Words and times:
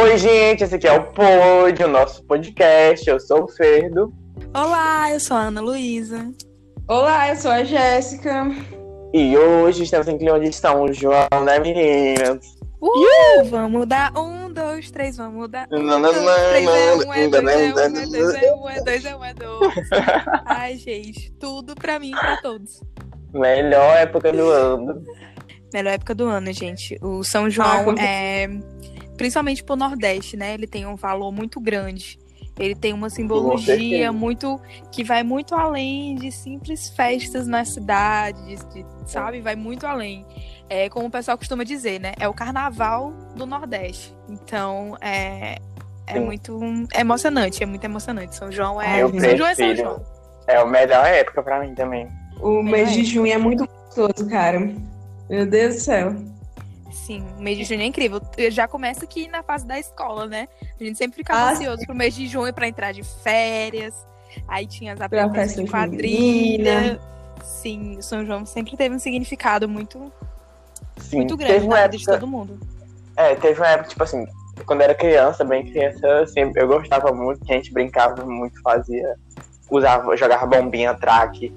Oi, 0.00 0.16
gente, 0.16 0.62
esse 0.62 0.76
aqui 0.76 0.86
é 0.86 0.92
o 0.92 1.02
Pod, 1.12 1.82
o 1.82 1.88
nosso 1.88 2.22
podcast. 2.24 3.08
Eu 3.08 3.18
sou 3.18 3.42
o 3.44 3.48
Ferdo. 3.48 4.12
Olá, 4.54 5.10
eu 5.10 5.18
sou 5.18 5.36
a 5.36 5.40
Ana 5.40 5.60
Luísa. 5.60 6.30
Olá, 6.86 7.30
eu 7.30 7.36
sou 7.36 7.50
a 7.50 7.64
Jéssica. 7.64 8.46
E 9.12 9.36
hoje 9.36 9.82
estamos 9.82 10.06
em 10.06 10.16
clima 10.16 10.38
de 10.38 10.52
São 10.52 10.92
João, 10.92 11.26
né, 11.44 11.58
meninas? 11.58 12.46
Uh, 12.80 13.44
vamos 13.50 13.88
dar 13.88 14.16
um, 14.16 14.52
dois, 14.52 14.88
três, 14.92 15.16
vamos 15.16 15.50
dar 15.50 15.66
um, 15.72 15.82
Não, 15.82 15.98
não, 15.98 16.12
dois, 16.12 16.24
não, 16.24 16.48
três, 16.48 16.68
é 16.68 16.86
não, 16.86 16.98
um, 16.98 17.12
é 17.12 17.22
não, 17.22 17.30
dois, 17.30 17.52
é 17.52 17.74
um, 17.74 17.78
é 17.78 17.90
dois, 18.00 18.34
é 18.36 18.54
um, 18.54 18.68
é 18.68 18.82
dois, 18.84 19.04
é 19.04 19.16
um, 19.16 19.24
é 19.24 19.34
dois. 19.34 19.74
Ai, 20.46 20.76
gente, 20.76 21.32
tudo 21.40 21.74
pra 21.74 21.98
mim 21.98 22.10
e 22.10 22.16
pra 22.16 22.40
todos. 22.40 22.80
Melhor 23.32 23.96
época 23.96 24.32
do 24.32 24.48
ano. 24.48 25.02
Melhor 25.74 25.94
época 25.94 26.14
do 26.14 26.26
ano, 26.26 26.52
gente. 26.52 26.96
O 27.02 27.24
São 27.24 27.46
Ah, 27.46 27.50
João 27.50 27.84
com 27.84 27.94
é, 27.98 28.48
principalmente 29.18 29.62
pro 29.62 29.76
Nordeste, 29.76 30.34
né? 30.36 30.54
Ele 30.54 30.66
tem 30.66 30.86
um 30.86 30.96
valor 30.96 31.30
muito 31.30 31.60
grande. 31.60 32.18
Ele 32.58 32.74
tem 32.74 32.92
uma 32.92 33.08
simbologia 33.10 33.76
certeza. 33.76 34.12
muito 34.12 34.60
que 34.90 35.04
vai 35.04 35.22
muito 35.22 35.54
além 35.54 36.16
de 36.16 36.32
simples 36.32 36.88
festas 36.88 37.46
na 37.46 37.64
cidade, 37.64 38.40
de- 38.46 38.56
de- 38.74 38.86
sabe? 39.06 39.40
Vai 39.40 39.54
muito 39.54 39.86
além. 39.86 40.26
É 40.68 40.88
como 40.88 41.06
o 41.06 41.10
pessoal 41.10 41.38
costuma 41.38 41.62
dizer, 41.62 42.00
né? 42.00 42.14
É 42.18 42.26
o 42.26 42.34
carnaval 42.34 43.12
do 43.36 43.46
Nordeste. 43.46 44.12
Então, 44.28 44.96
é, 45.00 45.58
é 46.06 46.14
Sim. 46.14 46.20
muito 46.20 46.60
emocionante, 46.96 47.62
é 47.62 47.66
muito 47.66 47.84
emocionante. 47.84 48.34
São 48.34 48.50
João 48.50 48.80
é, 48.82 49.02
Eu 49.02 49.08
São 49.20 49.36
João 49.36 49.48
é 49.50 49.54
São. 49.54 49.76
João. 49.76 50.02
É 50.48 50.56
a 50.56 50.66
melhor 50.66 51.06
época 51.06 51.42
pra 51.42 51.60
mim 51.60 51.74
também. 51.74 52.08
O 52.40 52.60
mês 52.62 52.92
de 52.92 53.04
junho 53.04 53.32
é 53.32 53.38
muito 53.38 53.66
gostoso, 53.66 54.28
cara. 54.28 54.58
Meu 55.30 55.46
Deus 55.46 55.76
do 55.76 55.80
céu. 55.80 56.14
Sim, 56.90 57.24
o 57.38 57.42
mês 57.42 57.58
de 57.58 57.64
junho 57.64 57.82
é 57.82 57.84
incrível. 57.84 58.20
Já 58.50 58.66
começa 58.66 59.04
aqui 59.04 59.28
na 59.28 59.42
fase 59.42 59.66
da 59.66 59.78
escola, 59.78 60.26
né? 60.26 60.48
A 60.80 60.84
gente 60.84 60.96
sempre 60.96 61.16
ficava 61.16 61.50
Ah, 61.50 61.52
ansioso 61.52 61.84
pro 61.84 61.94
mês 61.94 62.14
de 62.14 62.26
junho 62.26 62.52
pra 62.52 62.66
entrar 62.68 62.92
de 62.92 63.02
férias. 63.02 63.94
Aí 64.46 64.66
tinha 64.66 64.92
as 64.94 65.00
apresentações 65.00 65.54
de 65.64 65.70
quadrilha. 65.70 66.98
Sim, 67.42 67.98
o 67.98 68.02
São 68.02 68.24
João 68.24 68.44
sempre 68.46 68.76
teve 68.76 68.94
um 68.94 68.98
significado 68.98 69.68
muito, 69.68 70.12
Sim, 70.98 71.18
muito 71.18 71.36
grande 71.36 71.66
na 71.66 71.76
vida 71.76 71.88
de 71.88 71.96
época, 71.96 72.12
todo 72.18 72.26
mundo. 72.26 72.58
é, 73.16 73.34
teve 73.34 73.60
uma 73.60 73.68
época, 73.68 73.88
tipo 73.88 74.02
assim, 74.02 74.26
quando 74.66 74.80
eu 74.80 74.84
era 74.84 74.94
criança, 74.94 75.44
bem 75.44 75.64
criança, 75.70 76.26
sempre, 76.26 76.62
eu 76.62 76.68
gostava 76.68 77.12
muito, 77.12 77.44
que 77.44 77.52
a 77.52 77.56
gente 77.56 77.72
brincava 77.72 78.24
muito, 78.24 78.60
fazia, 78.62 79.14
usava, 79.70 80.16
jogava 80.16 80.46
bombinha, 80.46 80.94
traque, 80.94 81.52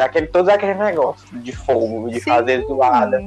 aquele, 0.00 0.26
todos 0.28 0.48
aqueles 0.48 0.78
negócios 0.78 1.28
de 1.42 1.52
fogo, 1.52 2.08
de 2.08 2.20
Sim. 2.20 2.30
fazer 2.30 2.62
zoada. 2.66 3.22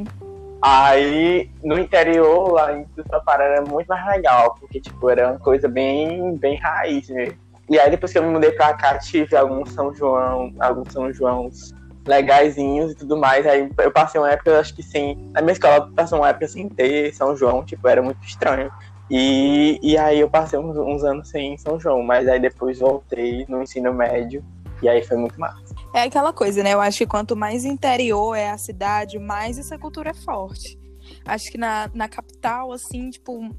Aí, 0.61 1.51
no 1.63 1.77
interior, 1.77 2.51
lá 2.51 2.73
em 2.73 2.83
Tussapara, 2.85 3.43
era 3.43 3.61
muito 3.61 3.87
mais 3.87 4.05
legal, 4.07 4.55
porque, 4.59 4.81
tipo, 4.81 5.09
era 5.09 5.31
uma 5.31 5.39
coisa 5.39 5.67
bem, 5.67 6.35
bem 6.37 6.55
raiz 6.57 7.09
mesmo. 7.09 7.37
E 7.69 7.79
aí, 7.79 7.89
depois 7.91 8.11
que 8.11 8.17
eu 8.17 8.23
me 8.23 8.31
mudei 8.31 8.51
pra 8.51 8.73
cá, 8.73 8.97
tive 8.97 9.35
alguns 9.35 9.71
São 9.73 9.93
João, 9.93 10.53
alguns 10.59 10.91
São 10.91 11.13
Joãos 11.13 11.73
legaisinhos 12.07 12.93
e 12.93 12.95
tudo 12.95 13.17
mais. 13.17 13.45
Aí 13.45 13.69
eu 13.77 13.91
passei 13.91 14.19
uma 14.19 14.31
época, 14.31 14.59
acho 14.59 14.73
que 14.73 14.81
sim, 14.81 15.29
na 15.33 15.41
minha 15.41 15.53
escola 15.53 15.75
eu 15.75 15.93
passei 15.93 16.17
uma 16.17 16.29
época 16.29 16.47
sem 16.47 16.69
ter 16.69 17.13
São 17.13 17.35
João, 17.35 17.63
tipo, 17.63 17.87
era 17.87 18.01
muito 18.01 18.25
estranho. 18.25 18.71
E, 19.09 19.79
e 19.81 19.97
aí 19.97 20.19
eu 20.19 20.29
passei 20.29 20.57
uns, 20.57 20.77
uns 20.77 21.03
anos 21.03 21.29
sem 21.29 21.57
São 21.57 21.79
João, 21.79 22.01
mas 22.01 22.27
aí 22.27 22.39
depois 22.39 22.79
voltei 22.79 23.45
no 23.47 23.61
ensino 23.61 23.93
médio, 23.93 24.43
e 24.81 24.89
aí 24.89 25.03
foi 25.03 25.17
muito 25.17 25.39
massa. 25.39 25.75
É 25.97 26.03
aquela 26.03 26.31
coisa, 26.31 26.61
né? 26.61 26.75
Eu 26.75 26.79
acho 26.79 26.99
que 26.99 27.07
quanto 27.07 27.35
mais 27.35 27.65
interior 27.65 28.35
é 28.35 28.51
a 28.51 28.57
cidade, 28.59 29.17
mais 29.17 29.57
essa 29.57 29.79
cultura 29.79 30.11
é 30.11 30.13
forte. 30.13 30.77
Acho 31.25 31.49
que 31.49 31.57
na, 31.57 31.89
na 31.91 32.07
capital, 32.07 32.71
assim, 32.71 33.09
tipo, 33.09 33.49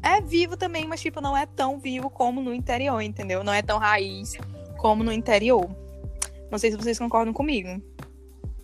é 0.00 0.20
vivo 0.20 0.56
também, 0.56 0.86
mas, 0.86 1.00
tipo, 1.00 1.20
não 1.20 1.36
é 1.36 1.46
tão 1.46 1.80
vivo 1.80 2.08
como 2.08 2.40
no 2.40 2.54
interior, 2.54 3.00
entendeu? 3.00 3.42
Não 3.42 3.52
é 3.52 3.60
tão 3.60 3.76
raiz 3.76 4.38
como 4.78 5.02
no 5.02 5.10
interior. 5.10 5.68
Não 6.48 6.60
sei 6.60 6.70
se 6.70 6.76
vocês 6.76 6.96
concordam 6.96 7.34
comigo. 7.34 7.82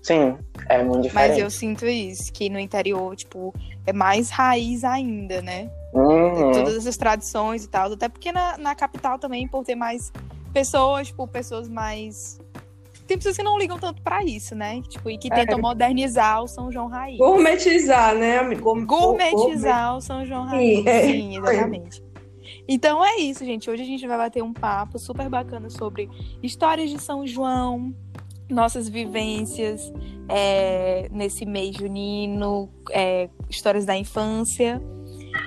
Sim, 0.03 0.39
é 0.69 0.85
muito 0.85 1.03
diferente. 1.03 1.31
Mas 1.31 1.37
eu 1.37 1.51
sinto 1.51 1.85
isso, 1.85 2.33
que 2.33 2.49
no 2.49 2.61
interior, 2.61 3.17
tipo, 3.17 3.53
é 3.85 3.93
mais 3.93 4.31
raiz 4.31 4.85
ainda, 4.85 5.43
né? 5.43 5.69
Uhum. 5.93 6.53
Todas 6.53 6.77
essas 6.77 6.97
tradições 6.97 7.65
e 7.65 7.69
tal. 7.69 7.93
Até 7.93 8.09
porque 8.09 8.31
na, 8.31 8.57
na 8.57 8.73
capital 8.77 9.19
também, 9.19 9.49
por 9.49 9.65
ter 9.65 9.75
mais 9.75 10.13
pessoas, 10.53 11.09
tipo, 11.09 11.27
pessoas 11.27 11.69
mais. 11.69 12.39
Tem 13.07 13.17
pessoas 13.17 13.37
que 13.37 13.43
não 13.43 13.57
ligam 13.59 13.79
tanto 13.79 14.03
pra 14.03 14.25
isso, 14.25 14.55
né? 14.55 14.83
Tipo, 14.89 15.09
e 15.11 15.17
que 15.19 15.33
É. 15.33 15.37
tentam 15.37 15.59
modernizar 15.61 16.43
o 16.43 16.49
São 16.49 16.71
João 16.73 16.89
Raiz. 16.89 17.19
Gourmetizar, 17.19 18.15
né, 18.17 18.39
amigo? 18.39 18.63
Gourmet- 18.63 18.87
Gourmetizar 19.31 19.97
o 19.97 20.01
São 20.01 20.25
João 20.27 20.45
Raiz. 20.45 20.79
Sim, 20.81 20.89
é. 20.89 21.03
Sim, 21.03 21.39
exatamente. 21.39 22.03
Então 22.69 23.05
é 23.05 23.17
isso, 23.17 23.45
gente. 23.45 23.71
Hoje 23.71 23.83
a 23.83 23.87
gente 23.87 24.07
vai 24.09 24.17
bater 24.19 24.43
um 24.43 24.53
papo 24.53 24.99
super 24.99 25.29
bacana 25.29 25.71
sobre 25.71 26.09
histórias 26.43 26.91
de 26.91 26.99
São 27.01 27.25
João, 27.27 27.95
nossas 28.51 28.89
vivências 28.89 29.93
é, 30.29 31.09
nesse 31.13 31.47
mês 31.47 31.77
junino, 31.77 32.69
é, 32.91 33.29
histórias 33.49 33.85
da 33.85 33.97
infância. 33.97 34.83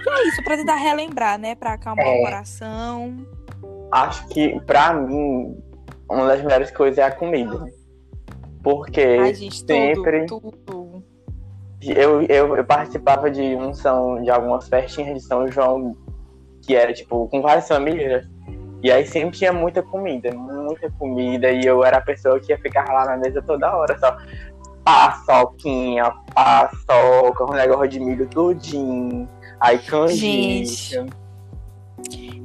E 0.05 0.09
é 0.09 0.27
isso, 0.29 0.43
pra 0.45 0.55
tentar 0.55 0.75
relembrar, 0.75 1.37
né? 1.37 1.55
Pra 1.55 1.73
acalmar 1.73 2.05
É. 2.05 2.19
o 2.19 2.23
coração. 2.23 3.17
Acho 3.91 4.27
que, 4.29 4.59
pra 4.61 4.93
mim, 4.93 5.57
uma 6.09 6.27
das 6.27 6.41
melhores 6.41 6.71
coisas 6.71 6.97
é 6.97 7.03
a 7.03 7.11
comida. 7.11 7.65
Porque 8.63 9.01
Ai, 9.01 9.33
gente, 9.33 9.65
sempre 9.65 10.25
tudo, 10.25 10.51
tudo. 10.65 11.03
eu, 11.81 12.21
eu, 12.23 12.57
eu 12.57 12.65
participava 12.65 13.29
de 13.31 13.55
um 13.55 13.73
São, 13.73 14.21
de 14.21 14.29
algumas 14.29 14.67
festinhas 14.67 15.15
de 15.15 15.21
São 15.21 15.47
João 15.47 15.95
que 16.61 16.75
era 16.75 16.93
tipo 16.93 17.27
com 17.29 17.41
várias 17.41 17.67
famílias. 17.67 18.27
E 18.81 18.91
aí 18.91 19.05
sempre 19.05 19.37
tinha 19.37 19.51
muita 19.51 19.83
comida, 19.83 20.31
muita 20.33 20.89
comida, 20.91 21.51
e 21.51 21.65
eu 21.65 21.83
era 21.83 21.97
a 21.97 22.01
pessoa 22.01 22.39
que 22.39 22.51
ia 22.51 22.57
ficar 22.57 22.85
lá 22.93 23.05
na 23.05 23.17
mesa 23.17 23.41
toda 23.41 23.75
hora, 23.75 23.97
só 23.99 24.17
paçoquinha, 24.85 26.11
paçoca, 26.33 27.43
um 27.43 27.53
negócio 27.53 27.89
de 27.89 27.99
milho 27.99 28.25
tudinho, 28.27 29.27
aí 29.59 29.77
canjica. 29.79 31.05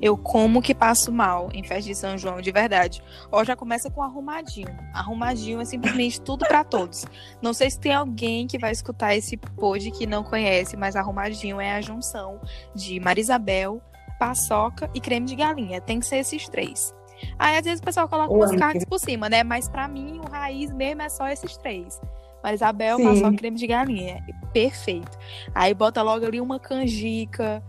Eu 0.05 0.19
como 0.19 0.61
que 0.61 0.75
passo 0.75 1.11
mal 1.11 1.49
em 1.55 1.63
festa 1.65 1.85
de 1.89 1.95
São 1.95 2.19
João, 2.19 2.39
de 2.43 2.53
verdade. 2.53 3.03
Ó, 3.33 3.43
já 3.43 3.57
começa 3.57 3.91
com 3.91 4.03
arrumadinho. 4.03 4.69
Arrumadinho 4.93 5.63
é 5.63 5.65
simplesmente 5.65 6.21
tudo 6.21 6.45
pra 6.47 6.63
todos. 6.63 7.07
Não 7.41 7.55
sei 7.55 7.71
se 7.71 7.81
tem 7.81 7.95
alguém 7.95 8.47
que 8.47 8.59
vai 8.59 8.71
escutar 8.71 9.17
esse 9.17 9.39
pod 9.39 9.91
que 9.93 10.07
não 10.07 10.23
conhece, 10.23 10.77
mas 10.77 10.95
arrumadinho 10.95 11.59
é 11.59 11.73
a 11.73 11.81
junção 11.81 12.39
de 12.75 13.01
Marisabel, 13.01 13.81
paçoca 14.19 14.91
e 14.95 15.01
creme 15.01 15.25
de 15.27 15.37
galinha. 15.37 15.81
Tem 15.81 15.99
que 16.01 16.05
ser 16.07 16.17
esses 16.19 16.47
três. 16.51 16.95
Aí 17.39 17.57
às 17.57 17.65
vezes 17.65 17.81
o 17.81 17.83
pessoal 17.85 18.07
coloca 18.07 18.31
umas 18.31 18.55
carnes 18.55 18.85
por 18.85 18.99
cima, 18.99 19.31
né? 19.31 19.43
Mas 19.43 19.71
pra 19.71 19.89
mim 19.89 20.21
o 20.23 20.31
raiz 20.31 20.71
mesmo 20.71 21.01
é 21.01 21.09
só 21.09 21.29
esses 21.29 21.57
três. 21.57 21.99
Marisabel, 22.43 22.99
Sim. 22.99 23.05
paçoca 23.05 23.31
e 23.33 23.37
creme 23.39 23.57
de 23.57 23.67
galinha. 23.67 24.23
Perfeito. 24.53 25.17
Aí 25.55 25.73
bota 25.73 26.03
logo 26.03 26.27
ali 26.27 26.43
uma 26.43 26.61
canjica, 26.61 27.63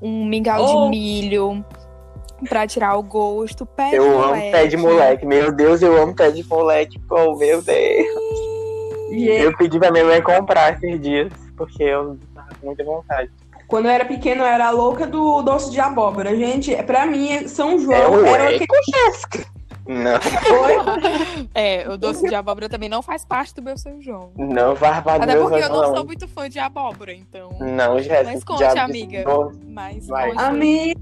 um 0.00 0.24
mingau 0.24 0.64
Oh. 0.64 0.84
de 0.84 0.90
milho 0.90 1.64
pra 2.48 2.66
tirar 2.66 2.96
o 2.96 3.02
gosto. 3.02 3.64
Pé 3.66 3.90
de 3.90 3.96
Eu 3.96 4.04
amo 4.18 4.26
moleque. 4.28 4.50
pé 4.52 4.66
de 4.66 4.76
moleque, 4.76 5.26
meu 5.26 5.52
Deus, 5.52 5.82
eu 5.82 6.00
amo 6.02 6.14
pé 6.14 6.30
de 6.30 6.46
moleque, 6.48 7.00
oh 7.10 7.36
meu 7.36 7.62
Deus. 7.62 8.06
E 9.10 9.28
eu, 9.28 9.54
pedi 9.56 9.78
pra 9.78 9.90
minha 9.90 10.04
mãe 10.04 10.22
comprar 10.22 10.72
esses 10.74 11.00
dias, 11.00 11.30
porque 11.56 11.82
eu 11.82 12.18
tava 12.34 12.48
com 12.60 12.66
muita 12.66 12.82
vontade. 12.82 13.30
quando 13.68 13.84
eu 13.86 13.90
era 13.90 14.04
pequena, 14.06 14.42
eu 14.42 14.46
era 14.46 14.70
louca 14.70 15.06
do 15.06 15.42
doce 15.42 15.70
de 15.70 15.80
abóbora. 15.80 16.34
Gente, 16.36 16.74
pra 16.84 17.04
mim, 17.06 17.46
São 17.46 17.74
É 17.74 17.78
João 17.78 18.22
o 18.22 18.26
era 18.26 18.50
Jéssica. 18.50 19.44
Não, 19.84 20.12
Oi? 20.14 21.48
É, 21.54 21.88
o 21.90 21.96
doce 21.98 22.26
de 22.28 22.34
abóbora 22.36 22.68
também 22.68 22.88
não 22.88 23.02
faz 23.02 23.24
parte 23.24 23.52
do 23.52 23.60
meu 23.60 23.76
São 23.76 24.00
João. 24.00 24.30
não 24.36 24.76
vai 24.76 25.02
para 25.02 25.24
Até 25.24 25.36
porque 25.36 25.56
eu 25.62 25.68
não 25.68 25.82
não. 25.82 25.94
sou 25.96 26.04
muito 26.06 26.28
fã 26.28 26.48
de 26.48 26.60
abóbora, 26.60 27.12
então. 27.12 27.50
Não, 27.60 27.98
Jéssica. 27.98 28.30
Mas 28.32 28.44
conte, 28.44 28.62
amiga. 28.64 29.24
Mas 29.66 30.08
Amiga. 30.38 31.00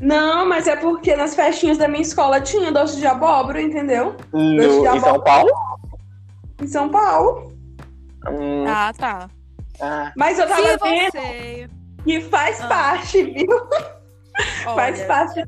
Não, 0.00 0.48
mas 0.48 0.66
é 0.66 0.76
porque 0.76 1.14
nas 1.14 1.34
festinhas 1.34 1.76
da 1.78 1.86
minha 1.88 2.02
escola 2.02 2.40
tinha 2.40 2.72
doce 2.72 2.96
de 2.96 3.06
abóbora, 3.06 3.60
entendeu? 3.60 4.16
No, 4.32 4.56
de 4.58 4.66
em 4.66 4.82
São 4.82 4.92
abóbora. 4.96 5.22
Paulo? 5.22 5.50
Em 6.62 6.66
São 6.66 6.88
Paulo. 6.88 7.52
Hum, 8.28 8.64
Ah, 8.66 8.92
tá. 8.96 9.28
ah, 9.80 10.12
Mas 10.16 10.38
eu 10.38 10.46
tava 10.48 10.62
vendo 10.62 10.78
você. 11.12 11.68
que 12.04 12.20
faz 12.22 12.60
Ah. 12.62 12.66
parte, 12.68 13.22
viu? 13.22 13.46
Faz 14.74 14.98
Olha, 14.98 15.06
parte 15.06 15.44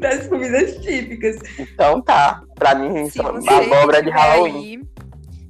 das 0.00 0.26
comidas 0.28 0.76
típicas. 0.78 1.36
então 1.58 2.00
tá. 2.02 2.42
Pra 2.56 2.74
mim, 2.74 3.08
abóbora 3.48 4.02
de 4.02 4.10
Halloween. 4.10 4.54
aí, 4.56 4.80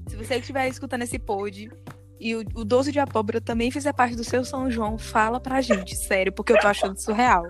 se 0.09 0.17
você 0.17 0.35
que 0.35 0.41
estiver 0.41 0.69
escutando 0.69 1.03
esse 1.03 1.19
pod 1.19 1.71
e 2.21 2.35
o, 2.35 2.41
o 2.55 2.65
doce 2.65 2.91
de 2.91 2.99
abóbora 2.99 3.41
também 3.41 3.71
fizer 3.71 3.93
parte 3.93 4.17
do 4.17 4.25
seu 4.25 4.45
São 4.45 4.71
João, 4.71 4.99
fala 4.99 5.39
pra 5.39 5.61
gente, 5.61 5.95
sério, 5.95 6.33
porque 6.33 6.53
eu 6.53 6.59
tô 6.59 6.67
achando 6.67 6.99
surreal. 6.99 7.47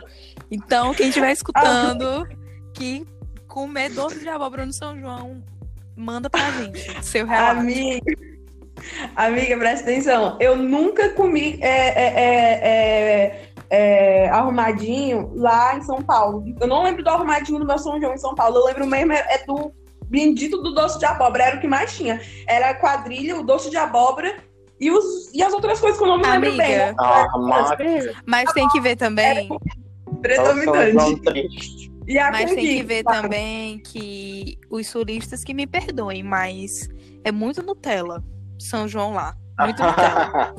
Então, 0.51 0.93
quem 0.95 1.09
estiver 1.09 1.33
escutando 1.33 2.27
que 2.75 3.07
comer 3.47 3.91
doce 3.91 4.21
de 4.21 4.29
abóbora 4.29 4.67
no 4.67 4.73
São 4.73 4.99
João, 4.99 5.43
manda 5.97 6.29
pra 6.29 6.51
gente 6.51 7.05
seu 7.05 7.27
relato. 7.27 7.61
Amiga, 7.61 8.13
amiga, 9.17 9.57
presta 9.57 9.91
atenção. 9.91 10.37
Eu 10.39 10.57
nunca 10.57 11.09
comi 11.11 11.59
é, 11.61 11.69
é, 11.69 12.15
é, 12.15 12.69
é, 12.69 13.51
é, 13.71 14.29
arrumadinho 14.29 15.33
lá 15.35 15.77
em 15.77 15.83
São 15.83 16.03
Paulo. 16.03 16.45
Eu 16.61 16.67
não 16.67 16.83
lembro 16.83 17.03
do 17.03 17.11
arrumadinho 17.11 17.59
do 17.59 17.67
meu 17.67 17.79
São 17.79 17.99
João 18.01 18.15
em 18.15 18.19
São 18.19 18.35
Paulo. 18.35 18.59
Eu 18.59 18.67
lembro 18.67 18.87
mesmo 18.87 19.13
é 19.13 19.45
do 19.47 19.73
bendito 20.07 20.63
do 20.63 20.75
doce 20.75 20.99
de 20.99 21.07
abóbora. 21.07 21.45
Era 21.45 21.57
o 21.57 21.61
que 21.61 21.67
mais 21.67 21.97
tinha. 21.97 22.21
Era 22.47 22.75
quadrilha, 22.75 23.39
o 23.39 23.43
doce 23.43 23.71
de 23.71 23.77
abóbra 23.77 24.48
e, 24.81 24.91
os, 24.91 25.33
e 25.35 25.43
as 25.43 25.53
outras 25.53 25.81
coisas 25.81 25.99
que 25.99 26.05
eu 26.05 26.09
não 26.09 26.19
me 26.19 26.25
lembro 26.25 26.49
Amiga. 26.49 26.63
bem. 26.63 26.77
né? 26.77 26.95
Ah, 26.99 27.27
mas... 27.39 27.71
Mas 28.27 28.53
tem 28.53 28.69
que 28.69 28.81
ver 28.81 28.97
também. 28.97 29.49
Predominante. 30.23 31.89
E 32.07 32.19
a 32.19 32.31
Mas 32.31 32.55
tem 32.55 32.65
que 32.65 32.83
ver 32.83 33.05
sabe? 33.05 33.23
também 33.23 33.79
que 33.81 34.59
os 34.71 34.87
sulistas 34.87 35.45
que 35.45 35.53
me 35.53 35.67
perdoem, 35.67 36.23
mas 36.23 36.89
é 37.23 37.31
muito 37.31 37.63
Nutella. 37.63 38.25
São 38.59 38.89
João 38.89 39.13
lá. 39.13 39.37
Muito 39.59 39.83
Nutella. 39.83 40.55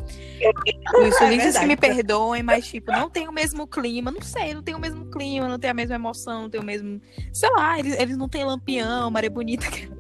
Os 1.08 1.16
sulistas 1.18 1.56
É 1.56 1.60
que 1.60 1.66
me 1.66 1.78
perdoem, 1.78 2.44
mas, 2.44 2.68
tipo, 2.68 2.92
não 2.92 3.10
tem 3.10 3.28
o 3.28 3.32
mesmo 3.32 3.68
clima. 3.68 4.12
Não 4.12 4.22
sei, 4.22 4.54
não 4.54 4.62
tem 4.62 4.76
o 4.76 4.80
mesmo 4.80 5.06
clima, 5.06 5.48
não 5.48 5.60
tem 5.60 5.70
a 5.70 5.74
mesma 5.74 5.96
emoção, 5.96 6.44
não 6.44 6.50
tem 6.50 6.60
o 6.60 6.64
mesmo. 6.64 7.02
Sei 7.34 7.50
lá, 7.52 7.80
eles, 7.80 7.98
eles 8.00 8.18
não 8.18 8.28
têm 8.28 8.44
Lampião, 8.44 9.10
Maré 9.10 9.30
Bonita. 9.30 9.66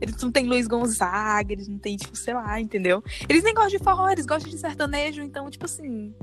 Eles 0.00 0.20
não 0.22 0.32
têm 0.32 0.46
Luiz 0.46 0.66
Gonzaga, 0.66 1.52
eles 1.52 1.68
não 1.68 1.78
têm, 1.78 1.96
tipo, 1.96 2.16
sei 2.16 2.32
lá, 2.32 2.58
entendeu? 2.58 3.04
Eles 3.28 3.44
nem 3.44 3.52
gostam 3.52 3.78
de 3.78 3.84
forró, 3.84 4.08
eles 4.08 4.24
gostam 4.24 4.50
de 4.50 4.58
sertanejo, 4.58 5.22
então, 5.22 5.48
tipo 5.50 5.66
assim, 5.66 6.14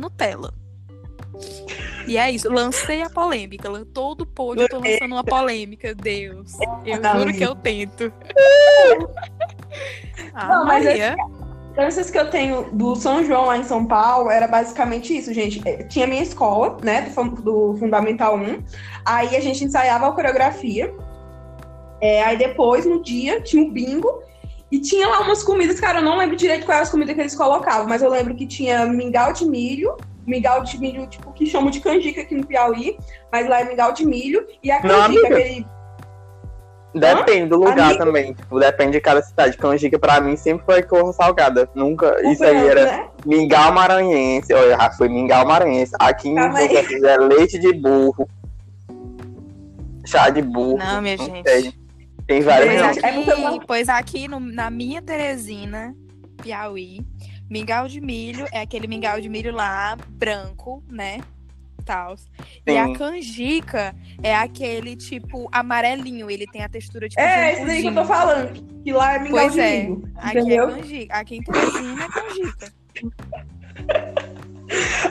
Nutella. 0.00 0.54
E 2.06 2.16
é 2.16 2.30
isso, 2.30 2.48
lancei 2.50 3.02
a 3.02 3.10
polêmica. 3.10 3.68
Todo 3.86 4.24
pod 4.24 4.60
eu 4.60 4.68
tô 4.68 4.78
lançando 4.78 5.12
uma 5.12 5.24
polêmica, 5.24 5.94
Deus. 5.94 6.52
Eu 6.84 7.00
Não, 7.00 7.18
juro 7.18 7.32
que 7.32 7.44
eu 7.44 7.54
tento. 7.56 8.12
Ah, 10.34 10.48
Não, 10.48 10.64
mas 10.64 10.84
Maria. 10.84 11.16
Lembranças 11.80 12.10
que 12.10 12.18
eu 12.18 12.28
tenho 12.28 12.70
do 12.72 12.94
São 12.94 13.24
João 13.24 13.46
lá 13.46 13.56
em 13.56 13.64
São 13.64 13.86
Paulo 13.86 14.30
era 14.30 14.46
basicamente 14.46 15.16
isso, 15.16 15.32
gente. 15.32 15.66
É, 15.66 15.82
Tinha 15.84 16.06
minha 16.06 16.22
escola, 16.22 16.76
né, 16.82 17.10
do, 17.10 17.24
do 17.42 17.76
Fundamental 17.78 18.36
1. 18.36 18.62
Aí 19.04 19.34
a 19.34 19.40
gente 19.40 19.64
ensaiava 19.64 20.06
a 20.06 20.12
coreografia. 20.12 20.94
É, 21.98 22.22
aí 22.22 22.36
depois, 22.36 22.84
no 22.84 23.02
dia, 23.02 23.40
tinha 23.40 23.62
o 23.62 23.70
bingo. 23.70 24.22
E 24.70 24.78
tinha 24.78 25.08
lá 25.08 25.20
umas 25.20 25.42
comidas, 25.42 25.80
cara, 25.80 26.00
eu 26.00 26.04
não 26.04 26.18
lembro 26.18 26.36
direito 26.36 26.66
quais 26.66 26.82
as 26.82 26.90
comidas 26.90 27.14
que 27.14 27.20
eles 27.22 27.34
colocavam, 27.34 27.88
mas 27.88 28.02
eu 28.02 28.10
lembro 28.10 28.36
que 28.36 28.46
tinha 28.46 28.86
mingau 28.86 29.32
de 29.32 29.44
milho, 29.44 29.96
mingau 30.24 30.62
de 30.62 30.78
milho, 30.78 31.08
tipo, 31.08 31.32
que 31.32 31.44
chamam 31.46 31.70
de 31.70 31.80
canjica 31.80 32.20
aqui 32.20 32.36
no 32.36 32.46
Piauí, 32.46 32.96
mas 33.32 33.48
lá 33.48 33.62
é 33.62 33.64
mingau 33.64 33.92
de 33.92 34.06
milho, 34.06 34.46
e 34.62 34.70
a 34.70 34.80
Não, 34.80 34.90
canjica, 34.90 35.26
amiga. 35.26 35.34
aquele. 35.34 35.66
Depende 36.94 37.46
do 37.50 37.56
lugar 37.56 37.78
Amigo. 37.90 37.98
também. 38.04 38.34
Tipo, 38.34 38.58
depende 38.58 38.92
de 38.92 39.00
cada 39.00 39.22
cidade. 39.22 39.56
Canjica 39.56 39.98
pra 39.98 40.20
mim 40.20 40.36
sempre 40.36 40.64
foi 40.64 40.82
cor 40.82 41.12
salgada. 41.14 41.68
Nunca. 41.74 42.16
Isso 42.28 42.42
aí 42.44 42.54
branco, 42.54 42.68
era 42.70 42.84
né? 42.84 43.08
mingau 43.24 43.72
maranhense. 43.72 44.52
Olha, 44.52 44.76
já 44.76 44.90
foi 44.92 45.08
mingau 45.08 45.46
maranhense. 45.46 45.92
Aqui 46.00 46.30
em 46.30 46.34
Calma 46.34 46.58
aí. 46.58 46.68
Chica 46.84 47.06
é 47.08 47.16
leite 47.18 47.58
de 47.58 47.72
burro. 47.74 48.28
Chá 50.06 50.30
de 50.30 50.42
burro. 50.42 50.78
Não, 50.78 51.00
minha 51.02 51.16
não 51.16 51.24
gente. 51.26 51.48
sei. 51.48 51.72
Tem 52.26 52.40
várias 52.42 52.68
Pois 52.68 52.80
não. 52.80 53.08
é 53.08 53.10
aqui, 53.54 53.66
pois 53.66 53.88
aqui 53.88 54.28
no- 54.28 54.40
na 54.40 54.70
minha 54.70 55.02
Teresina, 55.02 55.94
Piauí, 56.42 57.00
mingau 57.48 57.86
de 57.88 58.00
milho 58.00 58.46
é 58.52 58.60
aquele 58.60 58.86
mingau 58.86 59.20
de 59.20 59.28
milho 59.28 59.52
lá, 59.52 59.96
branco, 60.08 60.82
né? 60.88 61.20
Tal. 61.90 62.14
E 62.66 62.76
a 62.78 62.92
canjica 62.96 63.92
é 64.22 64.32
aquele 64.32 64.94
tipo 64.94 65.48
amarelinho, 65.50 66.30
ele 66.30 66.46
tem 66.46 66.62
a 66.62 66.68
textura 66.68 67.08
tipo 67.08 67.20
É, 67.20 67.46
de 67.46 67.56
esse 67.56 67.66
daí 67.66 67.82
que 67.82 67.88
eu 67.88 67.94
tô 67.94 68.04
falando. 68.04 68.82
Que 68.84 68.92
lá 68.92 69.14
é 69.14 69.18
mingau 69.18 69.40
Pois 69.40 69.52
de 69.54 69.60
é. 69.60 69.82
milho. 69.82 70.08
Aqui 70.16 70.38
entendeu? 70.38 70.68
é 70.68 70.72
canjica. 70.74 71.14
Aqui 71.16 71.36
em 71.36 71.42
Teresina 71.42 72.04
é 72.04 72.08
canjica. 72.08 72.72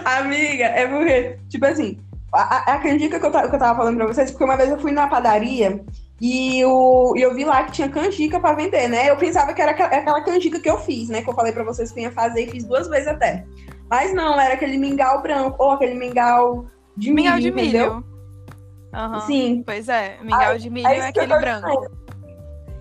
Amiga, 0.05 0.65
é 0.65 0.87
porque, 0.87 1.37
tipo 1.49 1.65
assim, 1.65 1.97
a, 2.33 2.41
a- 2.71 2.75
a 2.75 2.79
canjica 2.79 3.19
que 3.19 3.25
eu, 3.25 3.31
que 3.31 3.37
eu 3.55 3.59
tava 3.59 3.75
falando 3.77 3.97
pra 3.97 4.07
vocês, 4.07 4.31
porque 4.31 4.45
uma 4.45 4.55
vez 4.55 4.69
eu 4.69 4.79
fui 4.79 4.91
na 4.91 5.07
padaria 5.07 5.81
e, 6.21 6.63
o, 6.63 7.13
e 7.17 7.21
eu 7.21 7.33
vi 7.35 7.43
lá 7.43 7.63
que 7.63 7.73
tinha 7.73 7.89
canjica 7.89 8.39
pra 8.39 8.53
vender, 8.53 8.87
né? 8.87 9.09
Eu 9.09 9.17
pensava 9.17 9.53
que 9.53 9.61
era 9.61 9.71
aqua- 9.71 9.85
aquela 9.87 10.21
canjica 10.23 10.59
que 10.61 10.69
eu 10.69 10.79
fiz, 10.79 11.09
né? 11.09 11.21
Que 11.21 11.29
eu 11.29 11.33
falei 11.35 11.51
pra 11.51 11.63
vocês 11.65 11.91
que 11.91 11.99
eu 11.99 12.03
ia 12.03 12.11
fazer 12.11 12.43
e 12.45 12.51
fiz 12.51 12.63
duas 12.63 12.87
vezes 12.87 13.07
até. 13.07 13.43
Mas 13.89 14.13
não, 14.13 14.39
era 14.39 14.53
aquele 14.53 14.77
mingau 14.77 15.21
branco, 15.21 15.55
ou 15.59 15.71
aquele 15.71 15.95
mingau 15.95 16.67
de 16.95 17.11
milho, 17.11 17.23
Mingau 17.23 17.39
de 17.39 17.51
milho. 17.51 18.05
Aham. 18.93 19.19
Sim. 19.21 19.63
Pois 19.65 19.87
é, 19.87 20.17
mingau 20.21 20.57
de 20.57 20.69
milho 20.69 20.87
É 20.87 20.91
é 20.91 20.99
isso 20.99 21.13
que 21.13 21.19
eu 21.19 21.23
aquele 21.23 21.39
branco. 21.39 21.87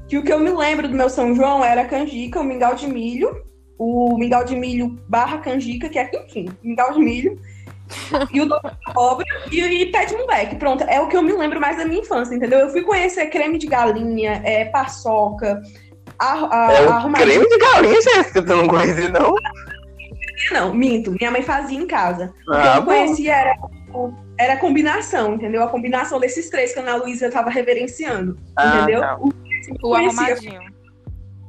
Que 0.08 0.18
o 0.18 0.22
que 0.22 0.32
eu 0.32 0.38
me 0.38 0.50
lembro 0.50 0.88
do 0.88 0.94
meu 0.94 1.08
São 1.08 1.34
João 1.34 1.64
era 1.64 1.84
canjica, 1.84 2.40
o 2.40 2.44
mingau 2.44 2.74
de 2.74 2.86
milho, 2.86 3.44
o 3.78 4.16
mingau 4.18 4.44
de 4.44 4.56
milho 4.56 4.98
barra 5.08 5.38
canjica, 5.38 5.88
que 5.88 5.98
é, 5.98 6.10
enfim, 6.26 6.48
mingau 6.62 6.92
de 6.92 6.98
milho, 6.98 7.38
e 8.32 8.40
o 8.40 8.46
doce 8.46 8.62
de 8.62 8.90
abóbora 8.90 9.26
e, 9.50 9.60
e 9.60 9.92
pé 9.92 10.06
de 10.06 10.16
moleque. 10.16 10.56
Pronto, 10.56 10.82
é 10.84 11.00
o 11.00 11.08
que 11.08 11.16
eu 11.16 11.22
me 11.22 11.32
lembro 11.32 11.60
mais 11.60 11.76
da 11.76 11.84
minha 11.84 12.00
infância, 12.00 12.34
entendeu? 12.34 12.58
Eu 12.58 12.70
fui 12.70 12.82
conhecer 12.82 13.26
creme 13.26 13.58
de 13.58 13.66
galinha, 13.66 14.40
é, 14.44 14.64
paçoca, 14.66 15.60
a, 16.18 16.68
a, 16.68 16.72
É 16.72 17.12
creme 17.12 17.48
de 17.48 17.58
galinha, 17.58 18.00
Jéssica. 18.00 18.42
Tu 18.42 18.56
não 18.56 18.66
conhece, 18.66 19.08
não? 19.08 19.34
Não, 20.52 20.72
minto. 20.74 21.10
Minha 21.12 21.30
mãe 21.30 21.42
fazia 21.42 21.78
em 21.78 21.86
casa. 21.86 22.32
O 22.46 22.52
que 22.52 22.56
Ah, 22.56 22.76
eu 22.76 22.80
bom. 22.82 22.86
conhecia 22.86 23.34
era, 23.34 23.56
era 24.38 24.52
a 24.54 24.56
combinação, 24.58 25.34
entendeu? 25.34 25.62
A 25.62 25.68
combinação 25.68 26.20
desses 26.20 26.48
três 26.50 26.72
que 26.72 26.78
a 26.78 26.82
Ana 26.82 26.96
Luísa 26.96 27.30
tava 27.30 27.50
reverenciando, 27.50 28.38
Ah, 28.56 28.76
entendeu? 28.78 29.00
tá. 29.00 29.18
O 29.18 29.32
O 29.82 29.94
arrumadinho. 29.94 30.60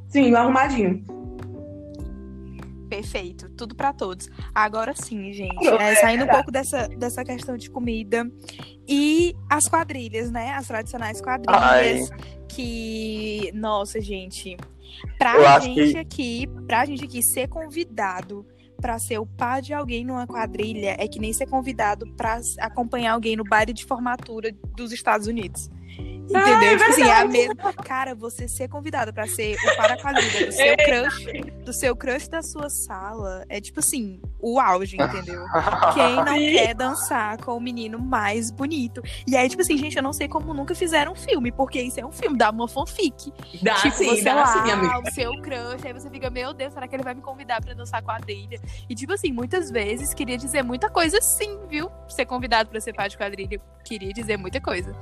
Sim, 0.08 0.32
o 0.32 0.36
arrumadinho. 0.36 1.04
Perfeito, 2.88 3.48
tudo 3.50 3.74
pra 3.76 3.92
todos. 3.92 4.28
Agora 4.52 4.92
sim, 4.96 5.32
gente, 5.32 5.64
é, 5.68 5.94
saindo 5.94 6.24
um 6.24 6.28
pouco 6.28 6.50
dessa, 6.50 6.88
dessa 6.88 7.22
questão 7.24 7.56
de 7.56 7.70
comida 7.70 8.28
e 8.88 9.32
as 9.48 9.68
quadrilhas, 9.68 10.28
né? 10.32 10.50
As 10.54 10.66
tradicionais 10.66 11.20
quadrilhas 11.20 12.10
que, 12.48 13.52
nossa, 13.54 14.00
gente, 14.00 14.56
pra 15.16 15.36
Eu 15.36 15.60
gente 15.60 15.92
que- 15.92 15.98
aqui, 15.98 16.46
pra 16.66 16.84
gente 16.84 17.04
aqui 17.04 17.22
ser 17.22 17.48
convidado 17.48 18.44
pra 18.80 18.98
ser 18.98 19.18
o 19.18 19.26
par 19.26 19.60
de 19.60 19.72
alguém 19.72 20.04
numa 20.04 20.26
quadrilha 20.26 20.96
é 20.98 21.06
que 21.06 21.18
nem 21.18 21.32
ser 21.32 21.46
convidado 21.46 22.06
pra 22.16 22.40
acompanhar 22.58 23.12
alguém 23.12 23.36
no 23.36 23.44
baile 23.44 23.72
de 23.72 23.84
formatura 23.84 24.52
dos 24.76 24.92
Estados 24.92 25.26
Unidos. 25.26 25.70
Entendeu? 26.30 26.78
Tipo 26.78 26.90
assim, 26.90 27.02
é 27.02 27.20
a 27.20 27.24
mesma. 27.24 27.72
Cara, 27.72 28.14
você 28.14 28.48
ser 28.48 28.68
convidada 28.68 29.12
pra 29.12 29.26
ser 29.26 29.56
o 29.56 29.76
para 29.76 29.96
quadrilha 30.00 30.46
do 30.46 30.52
seu 30.52 30.76
crush, 30.76 31.64
do 31.64 31.72
seu 31.72 31.96
crush 31.96 32.28
da 32.28 32.42
sua 32.42 32.70
sala, 32.70 33.44
é 33.48 33.60
tipo 33.60 33.80
assim, 33.80 34.20
o 34.40 34.60
auge, 34.60 34.96
entendeu? 34.96 35.44
Quem 35.94 36.16
não 36.16 36.36
quer 36.36 36.74
dançar 36.74 37.38
com 37.38 37.56
o 37.56 37.60
menino 37.60 37.98
mais 37.98 38.50
bonito? 38.50 39.02
E 39.26 39.36
aí, 39.36 39.48
tipo 39.48 39.62
assim, 39.62 39.76
gente, 39.76 39.96
eu 39.96 40.02
não 40.02 40.12
sei 40.12 40.28
como 40.28 40.54
nunca 40.54 40.74
fizeram 40.74 41.12
um 41.12 41.16
filme, 41.16 41.50
porque 41.50 41.80
isso 41.80 42.00
é 42.00 42.06
um 42.06 42.12
filme, 42.12 42.38
dá 42.38 42.50
uma 42.50 42.68
fanfic. 42.68 43.32
Dá 43.62 43.74
tipo, 43.74 43.96
sim, 43.96 44.08
você 44.08 44.22
dá 44.22 44.34
lá, 44.34 44.46
sim, 44.46 44.70
amiga. 44.70 45.00
o 45.00 45.12
seu 45.12 45.32
crush, 45.42 45.86
aí 45.86 45.92
você 45.92 46.08
fica, 46.08 46.30
meu 46.30 46.52
Deus, 46.52 46.72
será 46.72 46.86
que 46.86 46.94
ele 46.94 47.02
vai 47.02 47.14
me 47.14 47.22
convidar 47.22 47.60
pra 47.60 47.74
dançar 47.74 48.02
quadrilha? 48.02 48.60
E, 48.88 48.94
tipo 48.94 49.12
assim, 49.12 49.32
muitas 49.32 49.70
vezes 49.70 50.14
queria 50.14 50.38
dizer 50.38 50.62
muita 50.62 50.88
coisa 50.88 51.20
sim, 51.20 51.58
viu? 51.68 51.90
Ser 52.08 52.26
convidado 52.26 52.70
pra 52.70 52.80
ser 52.80 52.94
parte 52.94 53.12
de 53.12 53.18
quadrilha 53.18 53.60
queria 53.84 54.12
dizer 54.12 54.36
muita 54.36 54.60
coisa. 54.60 54.94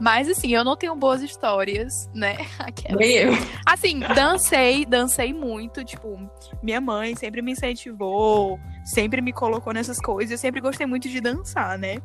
Mas, 0.00 0.28
assim, 0.28 0.52
eu 0.54 0.64
não 0.64 0.73
tenho 0.76 0.94
boas 0.96 1.22
histórias, 1.22 2.08
né? 2.14 2.36
Aquela. 2.58 2.98
Nem 2.98 3.12
eu. 3.16 3.32
Assim, 3.66 4.00
dancei, 4.00 4.84
dancei 4.84 5.32
muito, 5.32 5.84
tipo, 5.84 6.18
minha 6.62 6.80
mãe 6.80 7.14
sempre 7.16 7.42
me 7.42 7.52
incentivou, 7.52 8.58
sempre 8.84 9.20
me 9.20 9.32
colocou 9.32 9.72
nessas 9.72 9.98
coisas, 9.98 10.30
eu 10.32 10.38
sempre 10.38 10.60
gostei 10.60 10.86
muito 10.86 11.08
de 11.08 11.20
dançar, 11.20 11.78
né? 11.78 11.96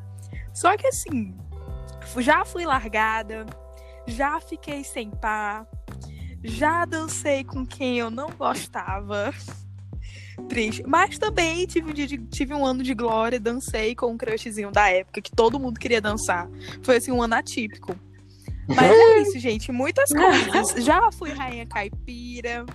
Só 0.54 0.76
que 0.76 0.88
assim, 0.88 1.36
já 2.18 2.44
fui 2.46 2.66
largada, 2.66 3.46
já 4.08 4.40
fiquei 4.40 4.84
sem 4.84 5.10
par, 5.12 5.68
já 6.44 6.86
dancei 6.86 7.44
com 7.44 7.66
quem 7.66 8.00
eu 8.00 8.10
não 8.10 8.30
gostava. 8.30 9.34
Triste. 10.48 10.84
Mas 10.88 11.20
também 11.20 11.66
tive 11.68 11.90
um, 11.92 11.94
de- 11.94 12.18
tive 12.28 12.54
um 12.54 12.66
ano 12.66 12.82
de 12.82 12.94
glória, 12.94 13.40
dancei 13.40 13.94
com 13.94 14.08
um 14.08 14.18
crushzinho 14.18 14.72
da 14.72 14.90
época, 14.90 15.22
que 15.22 15.32
todo 15.32 15.60
mundo 15.60 15.80
queria 15.80 16.02
dançar. 16.02 16.50
Foi 16.82 16.96
assim, 16.96 17.12
um 17.12 17.22
ano 17.22 17.36
atípico. 17.36 17.94
Mas 18.76 18.92
é 18.92 19.20
isso, 19.22 19.40
gente. 19.40 19.72
Muitas 19.72 20.12
coisas. 20.12 20.72
Já 20.84 21.12
fui 21.12 21.32
rainha 21.32 21.66
caipira, 21.66 22.66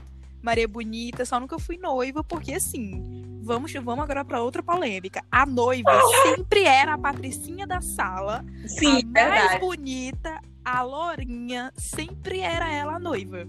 Maria 0.42 0.68
Bonita, 0.68 1.24
só 1.24 1.38
nunca 1.40 1.58
fui 1.58 1.78
noiva, 1.78 2.22
porque 2.22 2.54
assim, 2.54 3.40
vamos, 3.42 3.72
vamos 3.72 4.04
agora 4.04 4.24
pra 4.24 4.42
outra 4.42 4.62
polêmica. 4.62 5.22
A 5.30 5.46
noiva 5.46 5.90
sempre 6.22 6.64
era 6.64 6.94
a 6.94 6.98
patricinha 6.98 7.66
da 7.66 7.80
sala, 7.80 8.44
Sim, 8.66 8.86
a 8.86 8.92
mais 8.92 9.04
verdade. 9.12 9.60
bonita, 9.60 10.40
a 10.64 10.82
lourinha, 10.82 11.72
sempre 11.76 12.40
era 12.40 12.72
ela 12.72 12.96
a 12.96 12.98
noiva. 12.98 13.46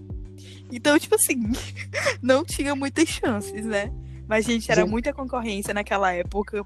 Então, 0.70 0.98
tipo 0.98 1.14
assim, 1.14 1.50
não 2.22 2.44
tinha 2.44 2.74
muitas 2.74 3.08
chances, 3.08 3.64
né? 3.64 3.92
Mas, 4.28 4.44
gente, 4.44 4.70
era 4.70 4.82
Gente. 4.82 4.90
muita 4.90 5.12
concorrência 5.12 5.72
naquela 5.72 6.12
época. 6.12 6.64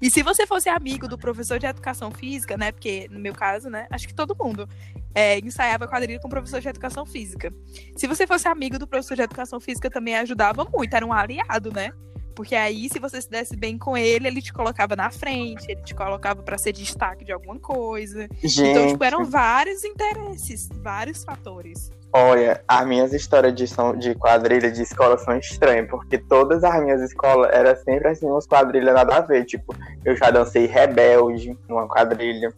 E 0.00 0.10
se 0.10 0.22
você 0.22 0.46
fosse 0.46 0.68
amigo 0.68 1.06
do 1.06 1.18
professor 1.18 1.58
de 1.58 1.66
educação 1.66 2.10
física, 2.10 2.56
né? 2.56 2.72
Porque, 2.72 3.06
no 3.10 3.20
meu 3.20 3.34
caso, 3.34 3.68
né? 3.68 3.86
Acho 3.90 4.08
que 4.08 4.14
todo 4.14 4.36
mundo 4.38 4.68
é, 5.14 5.38
ensaiava 5.38 5.86
quadrilha 5.86 6.20
com 6.20 6.28
o 6.28 6.30
professor 6.30 6.60
de 6.60 6.68
educação 6.68 7.04
física. 7.04 7.52
Se 7.96 8.06
você 8.06 8.26
fosse 8.26 8.48
amigo 8.48 8.78
do 8.78 8.86
professor 8.86 9.14
de 9.14 9.22
educação 9.22 9.60
física, 9.60 9.90
também 9.90 10.16
ajudava 10.16 10.64
muito, 10.64 10.94
era 10.94 11.04
um 11.04 11.12
aliado, 11.12 11.70
né? 11.72 11.92
Porque 12.32 12.54
aí, 12.54 12.88
se 12.88 12.98
você 12.98 13.20
se 13.20 13.30
desse 13.30 13.56
bem 13.56 13.78
com 13.78 13.96
ele, 13.96 14.26
ele 14.26 14.42
te 14.42 14.52
colocava 14.52 14.96
na 14.96 15.10
frente, 15.10 15.64
ele 15.70 15.82
te 15.82 15.94
colocava 15.94 16.42
pra 16.42 16.58
ser 16.58 16.72
destaque 16.72 17.24
de 17.24 17.32
alguma 17.32 17.58
coisa. 17.58 18.28
Gente, 18.42 18.70
Então, 18.70 18.86
tipo, 18.88 19.04
eram 19.04 19.24
vários 19.24 19.84
interesses, 19.84 20.68
vários 20.82 21.22
fatores. 21.24 21.90
olha, 22.14 22.62
as 22.68 22.86
minhas 22.86 23.12
histórias 23.14 23.54
de, 23.54 23.66
são, 23.66 23.96
de 23.96 24.14
quadrilha 24.14 24.70
de 24.70 24.82
escola 24.82 25.16
são 25.16 25.36
estranhas, 25.38 25.88
porque 25.88 26.18
todas 26.18 26.62
as 26.62 26.82
minhas 26.82 27.00
escolas 27.00 27.50
eram 27.52 27.74
sempre 27.76 28.08
assim, 28.08 28.26
umas 28.26 28.46
quadrilhas 28.46 28.94
nada 28.94 29.16
a 29.16 29.20
ver. 29.20 29.44
Tipo, 29.46 29.74
eu 30.04 30.14
já 30.16 30.30
dancei 30.30 30.66
rebelde 30.66 31.56
numa 31.68 31.86
quadrilha. 31.88 32.52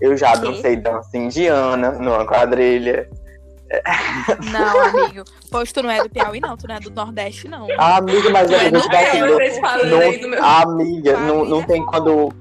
Eu 0.00 0.16
já 0.16 0.34
dancei 0.34 0.76
dança 0.76 1.16
indiana 1.16 1.92
numa 1.92 2.26
quadrilha. 2.26 3.08
Não, 4.50 4.80
amigo. 5.02 5.24
Pois 5.50 5.72
tu 5.72 5.82
não 5.82 5.90
é 5.90 6.02
do 6.02 6.10
Piauí, 6.10 6.40
não. 6.40 6.56
Tu 6.56 6.66
não 6.66 6.74
é 6.74 6.80
do 6.80 6.90
Nordeste, 6.90 7.48
não. 7.48 7.66
Amiga, 7.78 8.30
mas 8.30 8.48
te 8.48 8.70
dar 8.88 9.02
é, 9.02 9.08
assim, 9.08 9.18
eu 9.18 9.26
não- 9.26 10.20
do 10.20 10.28
meu. 10.28 10.44
Amiga, 10.44 11.16
não, 11.20 11.62
tem 11.62 11.82
é 11.82 11.86
quando. 11.86 12.32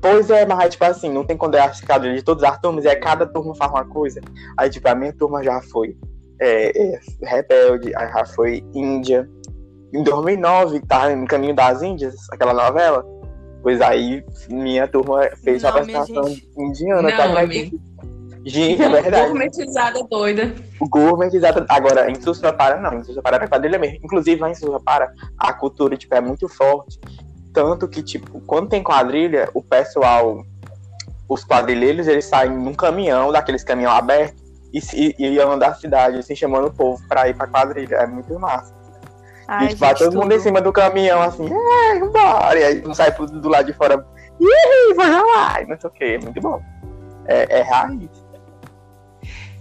Pois 0.00 0.28
é, 0.28 0.44
mas 0.44 0.70
tipo 0.70 0.84
assim, 0.84 1.10
não 1.10 1.24
tem 1.24 1.36
quando 1.36 1.54
é 1.54 1.72
quadrilhas 1.86 2.18
de 2.18 2.24
todas 2.24 2.42
as 2.44 2.58
turmas, 2.58 2.84
e 2.84 2.88
aí 2.88 2.96
cada 2.96 3.26
turma 3.26 3.54
faz 3.54 3.70
uma 3.70 3.84
coisa. 3.84 4.20
Aí, 4.58 4.68
tipo, 4.68 4.86
a 4.88 4.94
minha 4.94 5.12
turma 5.12 5.42
já 5.42 5.62
foi 5.62 5.96
é, 6.40 6.94
é, 6.94 7.00
Rebelde, 7.22 7.94
aí 7.96 8.12
já 8.12 8.26
foi 8.26 8.64
Índia. 8.74 9.28
Em 9.92 10.02
2009, 10.02 10.80
tava 10.80 11.14
no 11.14 11.26
Caminho 11.26 11.54
das 11.54 11.82
Índias, 11.82 12.16
aquela 12.30 12.52
novela. 12.52 13.04
Pois 13.62 13.80
aí, 13.80 14.22
minha 14.50 14.86
turma 14.86 15.22
fez 15.42 15.62
Não, 15.62 15.70
a 15.70 15.72
apresentação 15.72 16.36
indiana. 16.58 17.02
Não, 17.02 17.16
tá, 17.16 17.40
amigo. 17.40 17.80
Gente, 18.44 18.82
é 18.82 18.88
verdade. 18.88 19.28
Gourmetizada 19.28 20.02
doida. 20.04 20.54
O 20.80 20.88
gourmetizado. 20.88 21.64
Agora, 21.68 22.10
em 22.10 22.14
Sussapara, 22.20 22.78
não. 22.80 22.98
Em 22.98 23.04
Sussapara 23.04 23.42
é 23.42 23.48
quadrilha 23.48 23.78
mesmo. 23.78 23.98
Inclusive, 24.04 24.40
lá 24.40 24.50
em 24.50 24.54
Sussapara, 24.54 25.12
a 25.38 25.52
cultura, 25.52 25.96
tipo, 25.96 26.14
é 26.14 26.20
muito 26.20 26.48
forte. 26.48 27.00
Tanto 27.52 27.88
que, 27.88 28.02
tipo, 28.02 28.40
quando 28.40 28.68
tem 28.68 28.82
quadrilha, 28.82 29.48
o 29.54 29.62
pessoal, 29.62 30.44
os 31.28 31.44
quadrilheiros, 31.44 32.06
eles 32.08 32.24
saem 32.26 32.52
num 32.52 32.74
caminhão, 32.74 33.32
daqueles 33.32 33.64
caminhão 33.64 33.92
abertos, 33.92 34.42
e, 34.72 35.14
e, 35.18 35.28
e 35.34 35.40
andam 35.40 35.58
da 35.58 35.72
cidade, 35.72 36.18
assim, 36.18 36.34
chamando 36.34 36.66
o 36.66 36.72
povo 36.72 37.00
pra 37.08 37.28
ir 37.28 37.34
pra 37.34 37.46
quadrilha. 37.46 37.96
É 37.96 38.06
muito 38.06 38.38
massa. 38.38 38.74
Ai, 39.46 39.66
e, 39.66 39.68
tipo, 39.68 39.80
vai 39.80 39.90
gente, 39.90 39.98
todo 40.00 40.14
mundo 40.14 40.32
em 40.32 40.36
tudo. 40.36 40.42
cima 40.42 40.60
do 40.60 40.72
caminhão, 40.72 41.22
assim, 41.22 41.46
é, 41.46 41.98
vambora. 41.98 42.58
E 42.58 42.64
aí 42.64 42.94
sai 42.94 43.12
pro- 43.12 43.26
do 43.26 43.48
lado 43.48 43.66
de 43.66 43.72
fora, 43.72 44.04
ih, 44.40 44.94
vai 44.94 45.10
lá, 45.10 45.62
e 45.62 45.66
não 45.66 45.78
sei 45.80 45.88
o 45.88 45.92
que. 45.92 46.04
É 46.04 46.18
muito 46.18 46.40
bom. 46.40 46.60
É, 47.26 47.60
é 47.60 47.62
raiz. 47.62 48.23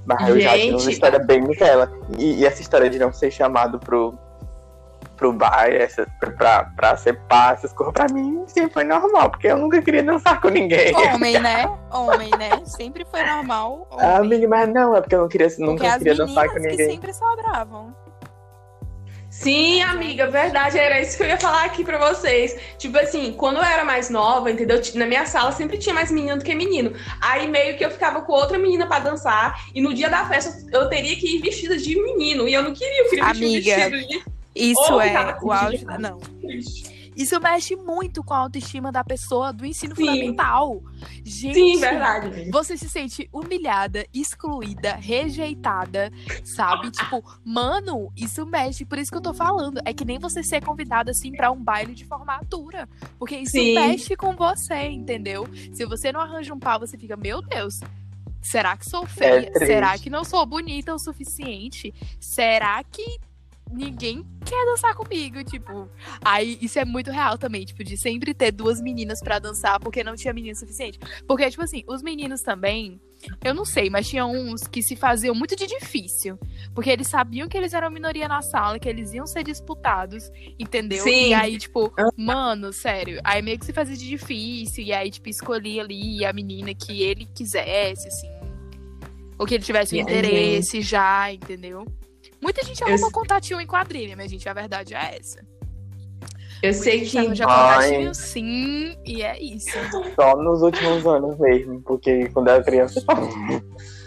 Mas 0.05 0.27
eu 0.29 0.39
já 0.39 0.53
tinha 0.53 0.77
uma 0.77 0.91
história 0.91 1.19
bem 1.19 1.41
Nutella. 1.41 1.91
E, 2.17 2.41
e 2.41 2.45
essa 2.45 2.62
história 2.62 2.89
de 2.89 3.00
não 3.00 3.12
ser 3.13 3.31
chamado 3.31 3.79
pro, 3.79 4.13
pro 5.15 5.31
bar, 5.31 5.69
essa, 5.69 6.05
pra, 6.19 6.65
pra 6.75 6.98
ser 6.98 7.17
pá, 7.27 7.51
essas 7.53 7.72
coisas, 7.72 7.93
pra 7.93 8.07
mim 8.13 8.43
sempre 8.48 8.74
foi 8.74 8.83
normal, 8.83 9.29
porque 9.29 9.48
eu 9.48 9.57
nunca 9.57 9.81
queria 9.81 10.03
dançar 10.03 10.41
com 10.41 10.50
ninguém. 10.50 10.93
Homem, 10.95 11.39
né? 11.39 11.65
Homem, 11.91 12.29
né? 12.38 12.62
Sempre 12.65 13.05
foi 13.05 13.24
normal. 13.24 13.88
Homem. 13.89 14.05
Ah, 14.05 14.17
amiga, 14.17 14.48
mas 14.48 14.69
não, 14.74 14.95
é 14.95 15.01
porque 15.01 15.15
eu 15.15 15.22
não 15.22 15.29
queria, 15.29 15.48
Porque 15.48 15.63
nunca 15.63 15.88
as 15.88 15.98
queria 15.98 16.15
dançar 16.15 16.48
com 16.48 16.55
meninas 16.55 16.75
que 16.75 16.81
ninguém. 16.81 16.95
sempre 16.95 17.13
sobravam. 17.13 18.02
Sim, 19.34 19.82
amiga, 19.82 20.30
verdade. 20.30 20.78
Era 20.78 21.02
isso 21.02 21.18
que 21.18 21.24
eu 21.24 21.28
ia 21.28 21.38
falar 21.38 21.66
aqui 21.66 21.84
pra 21.84 21.98
vocês. 21.98 22.56
Tipo 22.78 22.98
assim, 23.00 23.34
quando 23.34 23.58
eu 23.58 23.63
era 23.63 23.84
mais 23.84 24.10
nova, 24.10 24.50
entendeu? 24.50 24.80
Na 24.94 25.08
minha 25.08 25.25
sala 25.25 25.52
sempre 25.52 25.78
tinha 25.80 25.94
mais 25.94 26.12
menino 26.12 26.38
do 26.38 26.46
que 26.46 26.54
menino. 26.54 26.94
Aí 27.20 27.48
meio 27.48 27.75
que 27.75 27.84
eu 27.84 27.90
ficava 27.90 28.22
com 28.22 28.32
outra 28.32 28.60
menina 28.60 28.86
pra 28.86 29.00
dançar. 29.00 29.66
E 29.74 29.82
no 29.82 29.94
dia 29.94 30.08
da 30.08 30.25
festa 30.25 30.63
eu 30.72 30.88
teria 30.88 31.16
que 31.16 31.36
ir 31.36 31.42
vestida 31.42 31.75
de 31.75 32.00
menino. 32.00 32.48
E 32.48 32.54
eu 32.54 32.62
não 32.62 32.74
queria, 32.74 33.06
eu 33.06 33.10
queria 33.10 33.25
vestir 33.25 33.44
um 33.44 33.48
Amiga, 33.48 33.75
vestido 33.75 34.08
de 34.08 34.24
Isso 34.56 34.94
Ou 34.94 35.02
é 35.02 35.38
o 35.42 35.52
auge. 35.52 35.86
Não. 36.00 36.20
triste. 36.40 36.92
Isso 37.15 37.39
mexe 37.39 37.75
muito 37.75 38.24
com 38.24 38.34
a 38.34 38.39
autoestima 38.39 38.91
da 38.91 39.03
pessoa 39.03 39.51
do 39.51 39.65
ensino 39.65 39.96
Sim. 39.96 40.05
fundamental. 40.05 40.82
Gente, 41.24 41.53
Sim, 41.53 41.79
verdade. 41.79 42.50
Você 42.51 42.77
se 42.77 42.89
sente 42.89 43.29
humilhada, 43.32 44.05
excluída, 44.13 44.96
rejeitada, 44.96 46.12
sabe? 46.43 46.91
Tipo, 46.91 47.24
mano, 47.43 48.12
isso 48.15 48.46
mexe. 48.46 48.86
Por 48.86 48.98
isso 48.98 49.12
que 49.12 49.17
eu 49.17 49.22
tô 49.22 49.34
falando. 49.34 49.79
É 49.86 49.93
que 49.93 50.05
nem 50.05 50.20
você 50.20 50.43
ser 50.43 50.63
convidada 50.63 51.12
assim 51.12 51.32
pra 51.32 51.51
um 51.51 51.62
baile 51.62 51.93
de 51.93 52.05
formatura. 52.05 52.88
Porque 53.17 53.38
isso 53.38 53.51
Sim. 53.51 53.75
mexe 53.75 54.15
com 54.15 54.36
você, 54.36 54.89
entendeu? 54.89 55.48
Se 55.74 55.86
você 55.86 56.12
não 56.12 56.22
arranja 56.22 56.53
um 56.53 56.60
pau, 56.60 56.79
você 56.79 56.98
fica, 56.98 57.15
meu 57.15 57.41
Deus. 57.41 57.79
Será 58.41 58.75
que 58.75 58.89
sou 58.89 59.05
feia? 59.05 59.50
triste. 59.50 59.65
Será 59.65 59.98
que 59.98 60.10
não 60.10 60.24
sou 60.24 60.46
bonita 60.46 60.93
o 60.93 61.00
suficiente? 61.00 61.93
Será 62.20 62.84
que 62.84 63.20
ninguém 63.74 64.25
quer 64.46 64.65
dançar 64.65 64.96
comigo? 64.96 65.44
Tipo, 65.44 65.89
aí 66.24 66.58
isso 66.62 66.77
é 66.80 66.86
muito 66.86 67.12
real 67.12 67.38
também, 67.38 67.65
tipo, 67.65 67.84
de 67.84 67.98
sempre 67.98 68.34
ter 68.34 68.51
duas 68.51 68.82
meninas 68.82 69.20
pra 69.20 69.39
dançar 69.39 69.80
porque 69.80 70.03
não 70.03 70.15
tinha 70.15 70.34
menino 70.34 70.56
suficiente. 70.56 71.00
Porque, 71.27 71.50
tipo 71.50 71.63
assim, 71.63 71.84
os 71.88 72.01
meninos 72.01 72.42
também, 72.42 73.00
eu 73.44 73.53
não 73.53 73.65
sei, 73.65 73.89
mas 73.89 74.08
tinha 74.08 74.25
uns 74.25 74.68
que 74.68 74.82
se 74.82 74.96
faziam 74.96 75.34
muito 75.34 75.56
de 75.56 75.65
difícil. 75.65 76.38
Porque 76.74 76.89
eles 76.89 77.08
sabiam 77.08 77.48
que 77.48 77.58
eles 77.58 77.74
eram 77.74 77.89
minoria 77.89 78.27
na 78.27 78.42
sala, 78.42 78.80
que 78.80 78.88
eles 78.88 79.13
iam 79.13 79.25
ser 79.25 79.44
disputados, 79.44 80.30
entendeu? 80.60 81.03
Sim. 81.03 81.30
E 81.30 81.34
aí, 81.34 81.58
tipo, 81.58 81.92
mano, 82.15 82.72
sério, 82.72 83.20
aí 83.24 83.42
meio 83.42 83.58
que 83.58 83.65
se 83.65 83.74
fazia 83.74 83.96
de 83.96 84.08
difícil, 84.08 84.84
e 84.84 84.94
aí, 84.94 85.10
tipo, 85.10 85.30
escolhia 85.30 85.82
ali 85.82 86.24
a 86.25 86.34
menina 86.34 86.74
que 86.74 87.01
ele 87.01 87.27
quisesse, 87.34 88.08
assim. 88.08 88.30
Ou 89.38 89.46
que 89.46 89.56
ele 89.56 89.63
tivesse 89.63 89.96
um 89.96 90.00
Entendi. 90.00 90.20
interesse 90.20 90.82
já, 90.82 91.32
entendeu? 91.34 91.86
Muita 92.43 92.63
gente 92.63 92.81
Eu 92.81 92.88
arruma 92.88 93.00
sei. 93.07 93.12
contatinho 93.12 93.62
em 93.62 93.65
quadrilha, 93.65 94.15
mas, 94.15 94.29
gente, 94.29 94.47
a 94.47 94.53
verdade 94.53 94.93
é 94.93 95.17
essa. 95.17 95.39
Eu 96.62 96.73
sei 96.73 96.97
Muita 97.00 97.05
gente 97.05 97.12
que. 97.12 97.17
arranja 97.17 97.45
Ai. 97.47 97.89
contatinho 97.89 98.13
sim, 98.15 98.97
e 99.05 99.21
é 99.23 99.41
isso. 99.41 99.69
Só 100.15 100.35
nos 100.38 100.62
últimos 100.62 101.05
anos 101.07 101.38
mesmo, 101.39 101.81
porque 101.81 102.29
quando 102.29 102.50
eu 102.50 102.53
era 102.55 102.63
criança. 102.63 103.01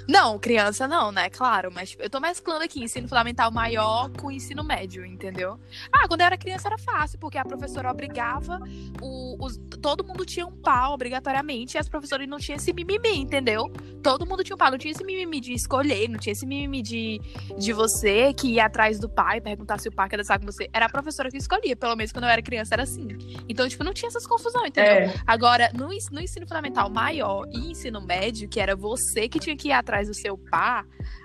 Não, 0.09 0.39
criança 0.39 0.87
não, 0.87 1.11
né? 1.11 1.29
Claro, 1.29 1.71
mas 1.73 1.91
tipo, 1.91 2.03
eu 2.03 2.09
tô 2.09 2.21
mesclando 2.21 2.63
aqui 2.65 2.83
ensino 2.83 3.09
fundamental 3.09 3.51
maior 3.51 4.09
com 4.11 4.31
ensino 4.31 4.63
médio, 4.63 5.05
entendeu? 5.05 5.59
Ah, 5.93 6.07
quando 6.07 6.21
eu 6.21 6.27
era 6.27 6.37
criança 6.39 6.69
era 6.69 6.79
fácil, 6.79 7.19
porque 7.19 7.37
a 7.39 7.45
professora 7.45 7.91
obrigava, 7.91 8.61
o, 9.03 9.37
os- 9.45 9.59
todo 9.83 10.05
mundo 10.05 10.25
tinha 10.25 10.47
um 10.47 10.53
pau 10.53 10.95
obrigatoriamente, 10.95 11.77
e 11.77 11.79
as 11.79 11.89
professoras 11.89 12.29
não 12.29 12.39
tinham 12.39 12.57
esse 12.57 12.73
mimimi, 12.73 13.19
entendeu? 13.19 13.69
Todo 14.03 14.25
mundo 14.25 14.45
tinha 14.45 14.55
um 14.55 14.59
pau, 14.59 14.71
não 14.71 14.79
tinha 14.79 14.93
esse 14.93 15.03
mimimi 15.05 15.41
de 15.41 15.53
escolher, 15.53 16.09
não 16.09 16.19
tinha 16.19 16.33
esse 16.33 16.47
mimimi 16.47 16.83
de, 16.83 17.21
de 17.59 17.73
você 17.73 18.33
que 18.33 18.49
ia 18.55 18.67
atrás 18.67 19.01
do 19.01 19.09
pai, 19.09 19.41
perguntar 19.41 19.79
se 19.81 19.89
o 19.89 19.93
pai 19.93 20.09
quer 20.09 20.19
dançar 20.19 20.39
com 20.39 20.47
você. 20.47 20.69
Era 20.73 20.87
a 20.87 20.89
professora 20.89 21.31
que 21.31 21.37
escolhia, 21.37 21.75
pelo 21.75 21.97
menos 21.97 22.13
quando 22.13 22.25
eu 22.25 22.31
era 22.31 22.41
criança 22.43 22.75
era 22.75 22.85
assim. 22.85 23.09
Então, 23.49 23.69
tipo, 23.69 23.83
não 23.83 23.93
tinha 23.93 24.09
essas 24.09 24.27
confusões, 24.27 24.69
entendeu? 24.69 24.93
É, 24.99 25.15
Agora, 25.27 25.71
no, 25.75 25.89
no 25.89 26.21
ensino 26.21 26.47
fundamental 26.47 26.89
maior 26.89 27.45
e 27.51 27.73
ensino 27.73 28.01
médio, 28.01 28.49
que 28.49 28.61
era 28.61 28.77
você 28.77 29.29
que 29.29 29.41
tinha 29.41 29.57
que 29.57 29.69
ir 29.69 29.73
atrás 29.73 29.96
do 30.05 30.15
seu 30.15 30.37
par, 30.37 30.85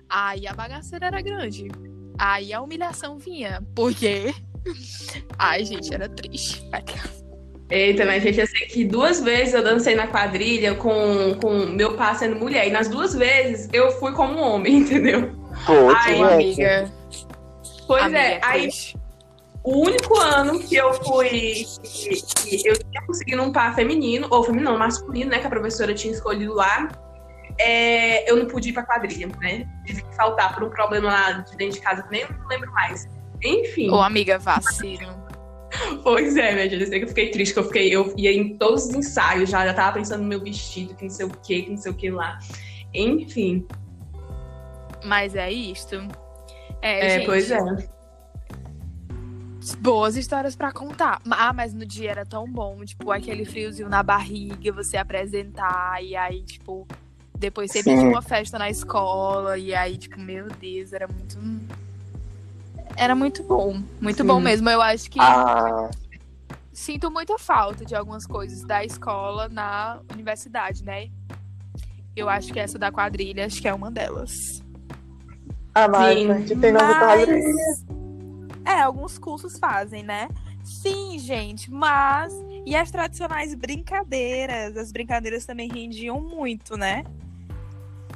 aí 0.09 0.47
a 0.47 0.53
bagaceira 0.53 1.07
era 1.07 1.21
grande. 1.21 1.67
Aí 2.17 2.53
a 2.53 2.61
humilhação 2.61 3.17
vinha. 3.17 3.63
Porque. 3.75 4.33
Ai, 5.37 5.65
gente, 5.65 5.93
era 5.93 6.07
triste. 6.07 6.63
Eita, 7.71 8.05
mas 8.05 8.21
gente, 8.21 8.39
eu 8.39 8.47
sei 8.47 8.67
que 8.67 8.83
duas 8.83 9.21
vezes 9.21 9.53
eu 9.53 9.63
dancei 9.63 9.95
na 9.95 10.05
quadrilha 10.05 10.75
com, 10.75 11.35
com 11.41 11.65
meu 11.67 11.95
pai 11.95 12.13
sendo 12.15 12.35
mulher. 12.35 12.67
E 12.67 12.71
nas 12.71 12.89
duas 12.89 13.15
vezes 13.15 13.69
eu 13.71 13.91
fui 13.93 14.11
como 14.11 14.39
homem, 14.39 14.75
entendeu? 14.83 15.31
Gente. 16.05 16.21
amiga. 16.21 16.91
Pois 17.87 18.03
amiga, 18.03 18.19
é, 18.19 18.39
aí 18.43 18.61
triste. 18.63 18.97
o 19.63 19.85
único 19.85 20.17
ano 20.19 20.59
que 20.59 20.75
eu 20.75 20.93
fui. 20.93 21.65
Que, 21.81 22.59
que 22.59 22.67
eu 22.67 22.77
tinha 22.77 23.05
conseguido 23.07 23.41
um 23.41 23.51
par 23.51 23.73
feminino, 23.73 24.27
ou 24.29 24.43
feminino, 24.43 24.77
masculino, 24.77 25.31
né? 25.31 25.39
Que 25.39 25.47
a 25.47 25.49
professora 25.49 25.93
tinha 25.93 26.13
escolhido 26.13 26.53
lá. 26.53 26.89
É, 27.61 28.29
eu 28.29 28.37
não 28.37 28.47
pude 28.47 28.69
ir 28.69 28.73
pra 28.73 28.83
quadrilha, 28.83 29.27
né? 29.39 29.67
Tive 29.85 30.03
que 30.03 30.15
faltar 30.15 30.53
por 30.53 30.63
um 30.63 30.69
problema 30.69 31.11
lá 31.11 31.31
de 31.31 31.55
dentro 31.57 31.75
de 31.75 31.81
casa, 31.81 32.03
que 32.03 32.11
nem 32.11 32.25
não 32.29 32.47
lembro 32.47 32.71
mais. 32.71 33.07
Enfim. 33.43 33.89
Ô, 33.89 34.01
amiga, 34.01 34.37
vacilo. 34.37 35.21
Pois 36.03 36.35
é, 36.35 36.53
minha 36.53 36.69
gente, 36.69 36.81
eu 36.81 36.87
sei 36.87 36.99
que 36.99 37.05
eu 37.05 37.09
fiquei 37.09 37.31
triste, 37.31 37.53
que 37.53 37.59
eu 37.59 37.63
fiquei, 37.63 37.95
eu 37.95 38.13
ia 38.17 38.33
em 38.33 38.57
todos 38.57 38.87
os 38.87 38.93
ensaios 38.93 39.49
já, 39.49 39.65
já 39.65 39.73
tava 39.73 39.93
pensando 39.93 40.21
no 40.21 40.27
meu 40.27 40.41
vestido, 40.41 40.93
que 40.95 41.03
não 41.03 41.09
sei 41.09 41.25
o 41.25 41.29
que, 41.29 41.61
que 41.61 41.69
não 41.69 41.77
sei 41.77 41.91
o 41.91 41.95
que 41.95 42.09
lá. 42.09 42.37
Enfim, 42.93 43.65
Mas 45.05 45.33
é 45.33 45.49
isto. 45.49 45.95
É, 46.81 47.05
é, 47.05 47.09
gente, 47.19 47.25
pois 47.25 47.49
é. 47.49 47.59
Boas 49.79 50.17
histórias 50.17 50.55
pra 50.55 50.71
contar. 50.71 51.21
Ah, 51.29 51.53
mas 51.53 51.73
no 51.73 51.85
dia 51.85 52.11
era 52.11 52.25
tão 52.25 52.45
bom, 52.51 52.83
tipo, 52.83 53.11
aquele 53.11 53.45
friozinho 53.45 53.87
na 53.87 54.03
barriga, 54.03 54.71
você 54.73 54.97
apresentar, 54.97 56.03
e 56.03 56.15
aí, 56.15 56.43
tipo, 56.43 56.85
depois 57.41 57.71
sempre 57.71 57.95
tinha 57.98 58.07
uma 58.10 58.21
festa 58.21 58.57
na 58.60 58.69
escola, 58.69 59.57
e 59.57 59.74
aí, 59.75 59.98
tipo, 59.98 60.17
meu 60.19 60.48
Deus, 60.48 60.93
era 60.93 61.07
muito. 61.07 61.38
Era 62.95 63.15
muito 63.15 63.43
bom. 63.43 63.81
Muito 64.00 64.21
Sim. 64.21 64.27
bom 64.27 64.39
mesmo. 64.39 64.69
Eu 64.69 64.81
acho 64.81 65.10
que 65.10 65.19
Ah, 65.19 65.89
sinto 66.71 67.10
muita 67.10 67.38
falta 67.39 67.83
de 67.86 67.95
algumas 67.95 68.25
coisas 68.25 68.63
da 68.63 68.83
escola 68.86 69.50
na 69.50 70.00
universidade, 70.13 70.83
né? 70.83 71.10
Eu 72.15 72.29
acho 72.29 72.51
que 72.53 72.60
essa 72.60 72.77
da 72.77 72.91
quadrilha, 72.91 73.45
acho 73.45 73.62
que 73.62 73.67
é 73.67 73.74
uma 73.74 73.89
delas. 73.89 74.62
ah, 75.74 75.88
mas 75.88 76.17
Sim. 76.19 76.31
a 76.31 76.38
gente 76.39 76.55
tem 76.57 76.71
Mas- 76.74 76.98
quadrilha. 76.98 78.01
É, 78.65 78.81
alguns 78.81 79.17
cursos 79.17 79.57
fazem, 79.57 80.03
né? 80.03 80.29
Sim, 80.63 81.17
gente, 81.17 81.71
mas. 81.71 82.31
E 82.65 82.75
as 82.75 82.91
tradicionais 82.91 83.55
brincadeiras? 83.55 84.77
As 84.77 84.91
brincadeiras 84.91 85.45
também 85.45 85.67
rendiam 85.71 86.21
muito, 86.21 86.77
né? 86.77 87.03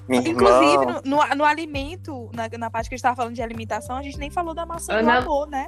Minha 0.07 0.21
Inclusive, 0.29 0.71
irmã, 0.81 1.01
no, 1.03 1.17
no, 1.17 1.35
no 1.35 1.43
alimento, 1.43 2.29
na, 2.33 2.47
na 2.59 2.69
parte 2.69 2.88
que 2.89 2.95
a 2.95 2.97
gente 2.97 3.03
tava 3.03 3.15
falando 3.15 3.33
de 3.33 3.41
alimentação, 3.41 3.97
a 3.97 4.03
gente 4.03 4.17
nem 4.19 4.29
falou 4.29 4.53
da 4.53 4.65
maçã 4.65 4.93
do 4.93 5.00
Ana- 5.00 5.17
amor, 5.17 5.47
né? 5.50 5.67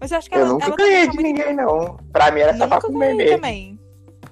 Mas 0.00 0.10
eu 0.10 0.18
acho 0.18 0.28
que 0.28 0.36
eu 0.36 0.40
ela, 0.40 0.48
nunca 0.50 0.66
ela 0.66 0.76
ganhei 0.76 1.06
também 1.08 1.34
de 1.34 1.40
tá 1.42 1.50
ninguém, 1.50 1.56
não. 1.64 1.96
Pra 2.12 2.30
mim 2.32 2.40
era 2.40 2.52
só 2.56 2.66
pra 2.66 2.76
Nunca 2.76 2.86
comer 2.88 3.06
ganhei 3.06 3.16
mesmo. 3.24 3.36
também. 3.36 3.80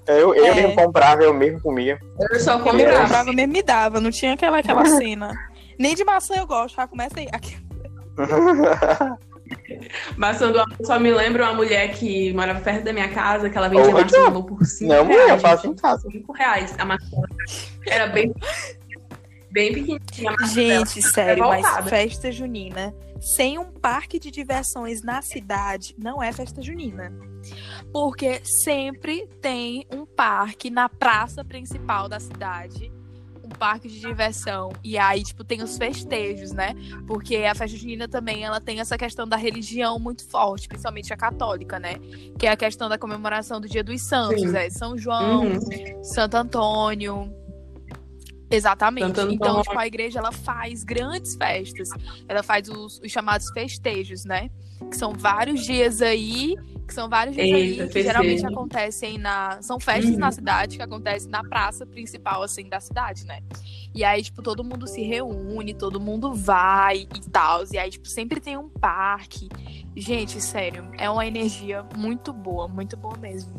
Eu, 0.09 0.35
eu 0.35 0.45
É. 0.47 0.55
mesmo 0.55 0.75
comprava, 0.75 1.23
eu 1.23 1.33
mesmo 1.33 1.61
comia. 1.63 1.99
Eu 2.33 2.41
só 2.41 2.55
Eu 2.59 2.65
Combinado. 2.65 2.91
brava. 2.91 3.05
comprava 3.05 3.33
mesmo 3.33 3.53
me 3.53 3.63
dava, 3.63 4.01
não 4.01 4.11
tinha 4.11 4.33
aquela, 4.35 4.59
aquela 4.59 4.85
cena. 4.99 5.33
Nem 5.79 5.95
de 5.95 6.05
maçã 6.05 6.35
eu 6.35 6.47
gosto, 6.47 6.75
já 6.75 6.87
começa 6.89 7.21
aí. 7.21 7.29
Aqui. 7.33 7.57
Maçã 10.17 10.51
do 10.51 10.61
amor 10.61 10.77
só 10.83 10.99
me 10.99 11.11
lembra 11.11 11.45
uma 11.45 11.55
mulher 11.55 11.93
que 11.93 12.33
morava 12.33 12.61
perto 12.61 12.85
da 12.85 12.93
minha 12.93 13.09
casa, 13.09 13.51
que 13.51 13.57
ela 13.59 13.69
vendia 13.69 13.93
maçã 13.93 14.21
do 14.21 14.27
amor 14.27 14.45
por 14.47 14.65
5 14.65 14.93
Não, 14.93 15.05
mulher, 15.05 15.17
reais. 15.27 15.31
eu 15.33 15.39
faço 15.41 15.67
em 15.67 15.75
casa. 15.75 16.09
5 16.11 16.33
reais 16.33 16.75
a 16.79 16.85
maçã. 16.85 17.17
Era 17.87 18.07
bem, 18.07 18.33
bem 19.53 19.73
pequenininha. 19.97 20.37
Gente, 20.49 21.03
sério, 21.03 21.45
mas 21.45 21.89
festa 21.89 22.33
junina 22.33 22.95
sem 23.21 23.57
um 23.59 23.71
parque 23.71 24.19
de 24.19 24.31
diversões 24.31 25.03
na 25.03 25.23
cidade 25.23 25.95
não 25.97 26.21
é 26.23 26.33
festa 26.33 26.61
junina. 26.61 27.13
Porque 27.93 28.41
sempre 28.45 29.29
tem 29.41 29.87
um 29.93 30.05
parque 30.05 30.71
na 30.71 30.89
praça 30.89 31.45
principal 31.45 32.09
da 32.09 32.19
cidade. 32.19 32.93
Um 33.45 33.49
parque 33.49 33.89
de 33.89 34.01
diversão. 34.01 34.71
E 34.83 34.97
aí, 34.97 35.23
tipo, 35.23 35.45
tem 35.45 35.63
os 35.63 35.77
festejos, 35.77 36.53
né? 36.53 36.75
Porque 37.07 37.37
a 37.39 37.55
festa 37.55 37.77
junina 37.77 38.09
também, 38.09 38.45
ela 38.45 38.61
tem 38.61 38.81
essa 38.81 38.97
questão 38.97 39.27
da 39.27 39.37
religião 39.37 39.99
muito 39.99 40.29
forte, 40.29 40.69
principalmente 40.69 41.13
a 41.13 41.17
católica, 41.17 41.79
né? 41.79 41.97
Que 42.39 42.47
é 42.47 42.51
a 42.51 42.57
questão 42.57 42.89
da 42.89 42.97
comemoração 42.97 43.61
do 43.61 43.69
Dia 43.69 43.85
dos 43.85 44.01
Santos, 44.09 44.55
é 44.55 44.71
São 44.71 44.97
João, 44.97 45.45
Uhum. 45.45 46.05
Santo 46.05 46.37
Antônio. 46.37 47.42
Exatamente. 48.53 49.21
Então, 49.33 49.63
tipo, 49.63 49.79
a 49.79 49.87
igreja 49.87 50.19
ela 50.19 50.33
faz 50.33 50.85
grandes 50.85 51.35
festas. 51.35 51.89
Ela 52.29 52.43
faz 52.43 52.69
os, 52.69 53.01
os 53.01 53.11
chamados 53.11 53.49
festejos, 53.51 54.25
né? 54.25 54.51
Que 54.91 54.97
são 54.97 55.13
vários 55.13 55.65
dias 55.65 56.03
aí, 56.03 56.57
que 56.87 56.93
são 56.93 57.09
vários 57.09 57.37
dias 57.37 57.47
Eita, 57.47 57.57
aí 57.57 57.71
que 57.73 57.83
festejo. 57.85 58.07
geralmente 58.07 58.47
acontecem 58.47 59.17
na. 59.19 59.63
São 59.63 59.79
festas 59.81 60.13
Uhum. 60.15 60.19
na 60.19 60.33
cidade 60.33 60.77
que 60.77 60.83
acontecem 60.83 61.31
na 61.31 61.43
praça 61.45 61.87
principal, 61.87 62.43
assim, 62.43 62.69
da 62.69 62.81
cidade, 62.81 63.25
né? 63.25 63.41
E 63.95 64.03
aí, 64.05 64.23
tipo, 64.23 64.43
todo 64.43 64.65
mundo 64.65 64.87
se 64.87 65.03
reúne, 65.03 65.73
todo 65.75 66.01
mundo 66.01 66.35
vai 66.35 67.07
e 67.15 67.31
tal. 67.31 67.63
E 67.73 67.79
aí, 67.79 67.91
tipo, 67.91 68.09
sempre 68.09 68.41
tem 68.41 68.57
um 68.57 68.69
parque. 68.69 69.49
Gente, 69.97 70.41
sério, 70.41 70.91
é 70.99 71.09
uma 71.09 71.27
energia 71.27 71.85
muito 71.97 72.33
boa, 72.33 72.67
muito 72.67 72.97
boa 72.97 73.17
mesmo. 73.19 73.53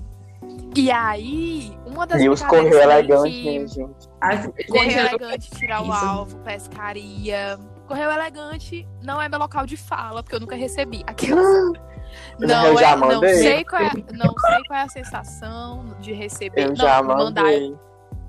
E 0.76 0.90
aí, 0.92 1.72
uma 1.86 2.06
das 2.08 2.22
E 2.22 2.26
correios 2.28 2.42
também 2.42 2.68
elegantes, 2.82 3.34
que- 3.34 3.60
né, 3.60 3.68
gente? 3.68 4.10
As- 4.22 4.48
Correio 4.68 4.90
gente, 4.92 4.98
eu- 4.98 5.08
elegante, 5.08 5.52
tirar 5.52 5.82
o 5.82 5.94
Isso. 5.94 6.06
alvo, 6.06 6.38
pescaria. 6.40 7.60
Correio 7.88 8.10
elegante 8.12 8.88
não 9.04 9.22
é 9.22 9.30
meu 9.30 9.38
local 9.40 9.66
de 9.66 9.78
fala, 9.78 10.24
porque 10.24 10.36
eu 10.36 10.40
nunca 10.40 10.56
recebi. 10.56 11.04
Aquelas... 11.08 11.46
Não, 12.40 12.68
Eu 12.68 12.78
já 12.78 12.92
é, 12.92 12.96
não 12.96 13.08
mandei. 13.08 13.34
sei 13.36 13.66
qual 13.66 13.82
é, 13.82 13.90
não 14.14 14.34
sei 14.38 14.64
qual 14.68 14.80
é 14.80 14.84
a 14.84 14.88
sensação 14.90 15.96
de 16.00 16.14
receber. 16.14 16.62
Eu 16.62 16.68
não, 16.70 16.76
já 16.76 17.02
mandar- 17.02 17.42
mandei. 17.44 17.76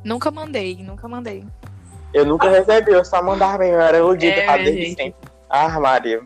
Nunca 0.03 0.31
mandei, 0.31 0.83
nunca 0.83 1.07
mandei. 1.07 1.45
Eu 2.15 2.25
nunca 2.25 2.49
recebi, 2.49 2.93
eu 2.93 3.05
só 3.05 3.23
mandava 3.23 3.59
bem, 3.59 3.73
eu 3.73 3.81
era 3.81 3.99
iludido 3.99 4.41
É, 4.41 4.57
desde 4.63 4.95
sempre. 4.95 5.31
Ah, 5.51 5.79
Maria. 5.79 6.23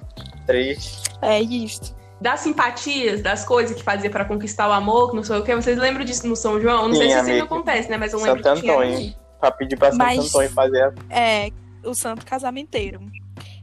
Triste. 0.46 1.10
É 1.20 1.40
isto. 1.40 1.96
Das 2.20 2.40
simpatias, 2.40 3.22
das 3.22 3.44
coisas 3.44 3.76
que 3.76 3.82
fazia 3.82 4.10
pra 4.10 4.24
conquistar 4.24 4.68
o 4.68 4.72
amor, 4.72 5.10
que 5.10 5.16
não 5.16 5.22
sei 5.22 5.36
o 5.38 5.42
que. 5.44 5.54
Vocês 5.54 5.78
lembram 5.78 6.04
disso 6.04 6.26
no 6.26 6.34
São 6.34 6.60
João? 6.60 6.88
Não 6.88 6.94
sei 6.96 7.08
Sim, 7.08 7.12
se 7.12 7.18
isso 7.18 7.18
ainda 7.18 7.30
amiga. 7.30 7.44
acontece, 7.44 7.88
né? 7.90 7.96
Mas 7.96 8.12
eu 8.12 8.20
lembro 8.20 8.42
Santo 8.42 8.54
que 8.56 8.60
tinha. 8.62 8.72
Antônio. 8.74 9.14
Pra 9.40 9.50
pedir 9.52 9.76
pra 9.78 9.90
Santo 9.92 9.98
Mas- 9.98 10.26
Antônio 10.28 10.50
fazer. 10.50 10.94
É, 11.10 11.50
o 11.84 11.94
santo 11.94 12.26
casamenteiro. 12.26 13.00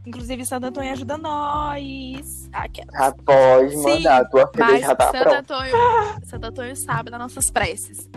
Inclusive, 0.05 0.45
Santo 0.45 0.67
Antônio 0.67 0.91
ajuda 0.93 1.17
nós. 1.17 2.47
Aquela. 2.53 2.91
Já 2.93 3.11
pode 3.11 3.71
Sim, 3.71 3.83
mandar, 3.83 4.21
a 4.21 4.25
tua 4.25 4.47
filha 4.47 4.79
já 4.79 4.95
tá 4.95 5.05
Santo 5.11 5.17
pronta. 5.23 5.37
Antônio, 5.39 5.75
Santo 6.25 6.45
Antônio 6.45 6.75
sabe 6.75 7.09
das 7.11 7.19
nossas 7.19 7.49
preces. 7.51 8.09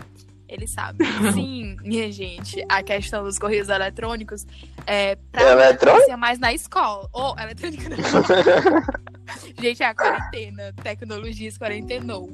Ele 0.47 0.67
sabe. 0.67 1.05
Sim, 1.33 1.75
minha 1.83 2.11
gente, 2.11 2.63
a 2.67 2.81
questão 2.81 3.23
dos 3.23 3.37
correios 3.37 3.69
eletrônicos 3.69 4.47
é 4.87 5.15
pra 5.31 5.43
Eletrônico? 5.51 6.17
mais 6.17 6.39
na 6.39 6.51
escola. 6.53 7.07
Ou 7.13 7.37
eletrônica 7.39 7.87
não. 7.89 7.97
gente, 9.59 9.83
é 9.83 9.85
a 9.87 9.95
quarentena. 9.95 10.73
Tecnologias 10.81 11.57
quarentenou. 11.57 12.29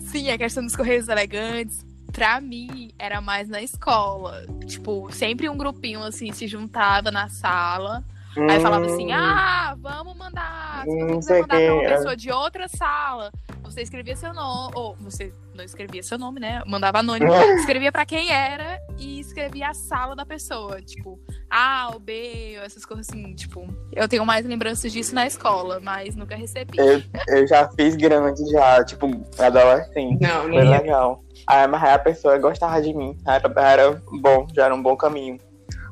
Sim, 0.00 0.30
a 0.30 0.38
questão 0.38 0.64
dos 0.64 0.74
correios 0.74 1.08
elegantes, 1.08 1.84
pra 2.12 2.40
mim, 2.40 2.90
era 2.98 3.20
mais 3.20 3.48
na 3.48 3.62
escola. 3.62 4.44
Tipo, 4.66 5.08
sempre 5.12 5.48
um 5.48 5.56
grupinho 5.56 6.02
assim 6.02 6.32
se 6.32 6.46
juntava 6.46 7.10
na 7.10 7.28
sala. 7.28 8.02
Aí 8.48 8.60
falava 8.60 8.86
assim: 8.86 9.08
Hum, 9.08 9.14
ah, 9.14 9.76
vamos 9.78 10.16
mandar. 10.16 10.84
Se 10.84 10.90
Hum, 10.90 11.08
você 11.08 11.16
quiser 11.16 11.40
mandar 11.42 11.60
pra 11.60 11.74
uma 11.74 11.82
pessoa 11.96 12.16
de 12.16 12.30
outra 12.30 12.68
sala, 12.68 13.32
você 13.70 13.82
escrevia 13.82 14.16
seu 14.16 14.34
nome. 14.34 14.72
Ou 14.74 14.96
você 15.00 15.32
não 15.54 15.64
escrevia 15.64 16.02
seu 16.02 16.18
nome, 16.18 16.40
né? 16.40 16.62
Mandava 16.66 16.98
anônimo. 16.98 17.32
escrevia 17.58 17.92
pra 17.92 18.04
quem 18.04 18.30
era 18.30 18.80
e 18.98 19.20
escrevia 19.20 19.68
a 19.68 19.74
sala 19.74 20.16
da 20.16 20.26
pessoa. 20.26 20.80
Tipo, 20.82 21.18
A 21.48 21.90
ou 21.92 22.00
B, 22.00 22.56
ou 22.58 22.64
essas 22.64 22.84
coisas 22.84 23.08
assim. 23.08 23.34
Tipo, 23.34 23.66
eu 23.92 24.08
tenho 24.08 24.26
mais 24.26 24.44
lembranças 24.44 24.92
disso 24.92 25.14
na 25.14 25.26
escola, 25.26 25.80
mas 25.80 26.16
nunca 26.16 26.34
recebi. 26.34 26.78
Eu, 26.78 27.02
eu 27.28 27.46
já 27.46 27.68
fiz 27.70 27.96
grande 27.96 28.44
já, 28.50 28.84
tipo, 28.84 29.06
adolescente. 29.38 30.20
Não, 30.20 30.42
Foi 30.42 30.64
legal. 30.64 31.24
Aí, 31.46 31.66
mas 31.66 31.82
aí 31.82 31.92
a 31.92 31.98
pessoa 31.98 32.38
gostava 32.38 32.80
de 32.82 32.92
mim. 32.92 33.16
Era, 33.26 33.52
era 33.56 34.02
bom, 34.20 34.46
já 34.54 34.66
era 34.66 34.74
um 34.74 34.82
bom 34.82 34.96
caminho. 34.96 35.38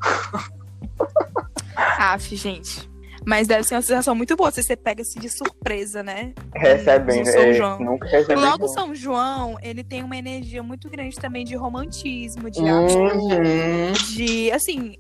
Aff, 1.77 2.35
gente. 2.37 2.88
Mas 3.29 3.47
deve 3.47 3.63
ser 3.63 3.75
uma 3.75 3.83
sensação 3.83 4.15
muito 4.15 4.35
boa 4.35 4.51
se 4.51 4.63
você 4.63 4.75
pega 4.75 5.03
assim 5.03 5.21
de 5.21 5.29
surpresa, 5.29 6.03
né? 6.03 6.33
Recebendo. 6.55 7.27
São 7.27 7.43
é, 7.43 7.53
João. 7.53 7.79
nunca 7.79 8.09
recebi. 8.09 8.41
Logo. 8.41 8.67
São 8.69 8.95
João, 8.95 9.59
ele 9.61 9.85
tem 9.85 10.03
uma 10.03 10.17
energia 10.17 10.63
muito 10.63 10.89
grande 10.89 11.15
também 11.17 11.45
de 11.45 11.55
romantismo, 11.55 12.51
de. 12.51 12.61
Uhum. 12.61 13.93
de 14.17 14.51
assim, 14.51 14.95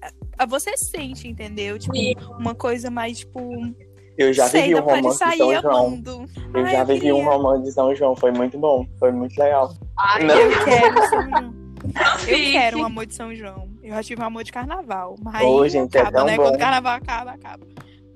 você 0.46 0.76
sente, 0.76 1.26
entendeu? 1.26 1.78
Tipo, 1.78 1.94
uma 2.38 2.54
coisa 2.54 2.90
mais 2.90 3.20
tipo, 3.20 3.40
Eu 4.18 4.30
já 4.34 4.46
sei, 4.46 4.64
vivi 4.64 4.74
um 4.74 4.80
romance 4.84 5.08
de 5.08 5.14
sair 5.14 5.38
São 5.38 5.62
João. 5.62 5.86
amando. 5.86 6.24
Eu 6.52 6.66
Ai, 6.66 6.72
já 6.72 6.84
vivi 6.84 7.12
um 7.12 7.16
queria. 7.16 7.32
romance 7.32 7.64
de 7.64 7.72
São 7.72 7.94
João, 7.94 8.14
foi 8.14 8.30
muito 8.30 8.58
bom, 8.58 8.86
foi 8.98 9.10
muito 9.10 9.38
legal. 9.38 9.72
Ai, 9.98 10.24
Não. 10.24 10.34
Eu 10.36 10.64
quero 10.66 11.08
São 11.08 11.30
João. 11.30 11.54
Eu 12.26 12.52
quero 12.52 12.78
um 12.78 12.84
amor 12.84 13.06
de 13.06 13.14
São 13.14 13.34
João. 13.34 13.70
Eu 13.82 13.94
já 13.94 14.02
tive 14.02 14.20
um 14.20 14.26
amor 14.26 14.44
de 14.44 14.52
carnaval. 14.52 15.14
Mas 15.22 15.42
Ô, 15.46 15.66
gente, 15.66 15.96
é 15.96 16.00
acaba, 16.02 16.18
tão 16.18 16.26
né? 16.26 16.36
bom. 16.36 16.42
Quando 16.42 16.56
o 16.56 16.58
carnaval 16.58 16.94
acaba, 16.96 17.30
acaba. 17.30 17.66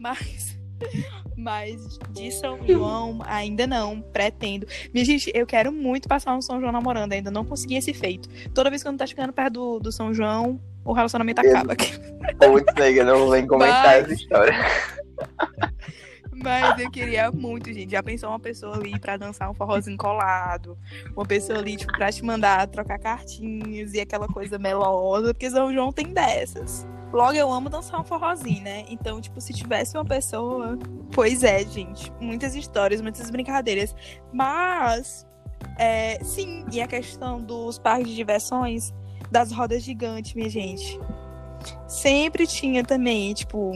Mas. 0.02 0.58
Mas 1.34 1.98
de 2.10 2.30
São 2.30 2.58
João, 2.66 3.20
ainda 3.24 3.66
não, 3.66 4.00
pretendo. 4.00 4.66
Minha 4.92 5.04
gente, 5.04 5.30
eu 5.34 5.46
quero 5.46 5.72
muito 5.72 6.06
passar 6.06 6.36
um 6.36 6.42
São 6.42 6.60
João 6.60 6.70
namorando, 6.70 7.12
ainda 7.14 7.30
não 7.30 7.44
consegui 7.44 7.76
esse 7.76 7.94
feito. 7.94 8.28
Toda 8.52 8.68
vez 8.68 8.82
que 8.82 8.88
eu 8.88 8.92
não 8.92 8.98
tá 8.98 9.06
chegando 9.06 9.32
perto 9.32 9.52
do, 9.54 9.80
do 9.80 9.92
São 9.92 10.12
João, 10.12 10.60
o 10.84 10.92
relacionamento 10.92 11.40
acaba. 11.40 11.74
Putz, 11.74 12.74
nega, 12.78 13.04
não 13.04 13.18
vou 13.18 13.32
nem 13.32 13.46
comentar 13.46 13.84
Vai. 13.84 14.00
essa 14.00 14.12
história. 14.12 14.54
Mas 16.42 16.78
eu 16.78 16.90
queria 16.90 17.30
muito, 17.30 17.72
gente. 17.72 17.90
Já 17.92 18.02
pensou 18.02 18.28
uma 18.30 18.40
pessoa 18.40 18.74
ali 18.76 18.98
pra 18.98 19.16
dançar 19.16 19.50
um 19.50 19.54
forrozinho 19.54 19.96
colado? 19.96 20.76
Uma 21.16 21.24
pessoa 21.24 21.58
ali, 21.58 21.76
tipo, 21.76 21.92
pra 21.92 22.10
te 22.10 22.24
mandar 22.24 22.66
trocar 22.68 22.98
cartinhas 22.98 23.94
e 23.94 24.00
aquela 24.00 24.26
coisa 24.26 24.58
melosa, 24.58 25.32
porque 25.32 25.50
São 25.50 25.72
João 25.72 25.92
tem 25.92 26.12
dessas. 26.12 26.86
Logo, 27.12 27.34
eu 27.34 27.52
amo 27.52 27.68
dançar 27.68 28.00
um 28.00 28.04
forrozinho, 28.04 28.62
né? 28.62 28.84
Então, 28.88 29.20
tipo, 29.20 29.40
se 29.40 29.52
tivesse 29.52 29.96
uma 29.96 30.04
pessoa. 30.04 30.78
Pois 31.12 31.44
é, 31.44 31.62
gente. 31.64 32.10
Muitas 32.18 32.54
histórias, 32.54 33.02
muitas 33.02 33.28
brincadeiras. 33.28 33.94
Mas, 34.32 35.26
é, 35.78 36.18
sim, 36.24 36.64
e 36.72 36.80
a 36.80 36.86
questão 36.86 37.40
dos 37.40 37.78
parques 37.78 38.08
de 38.08 38.16
diversões, 38.16 38.94
das 39.30 39.52
rodas 39.52 39.82
gigantes, 39.82 40.32
minha 40.32 40.48
gente. 40.48 40.98
Sempre 41.86 42.46
tinha 42.46 42.82
também, 42.82 43.34
tipo, 43.34 43.72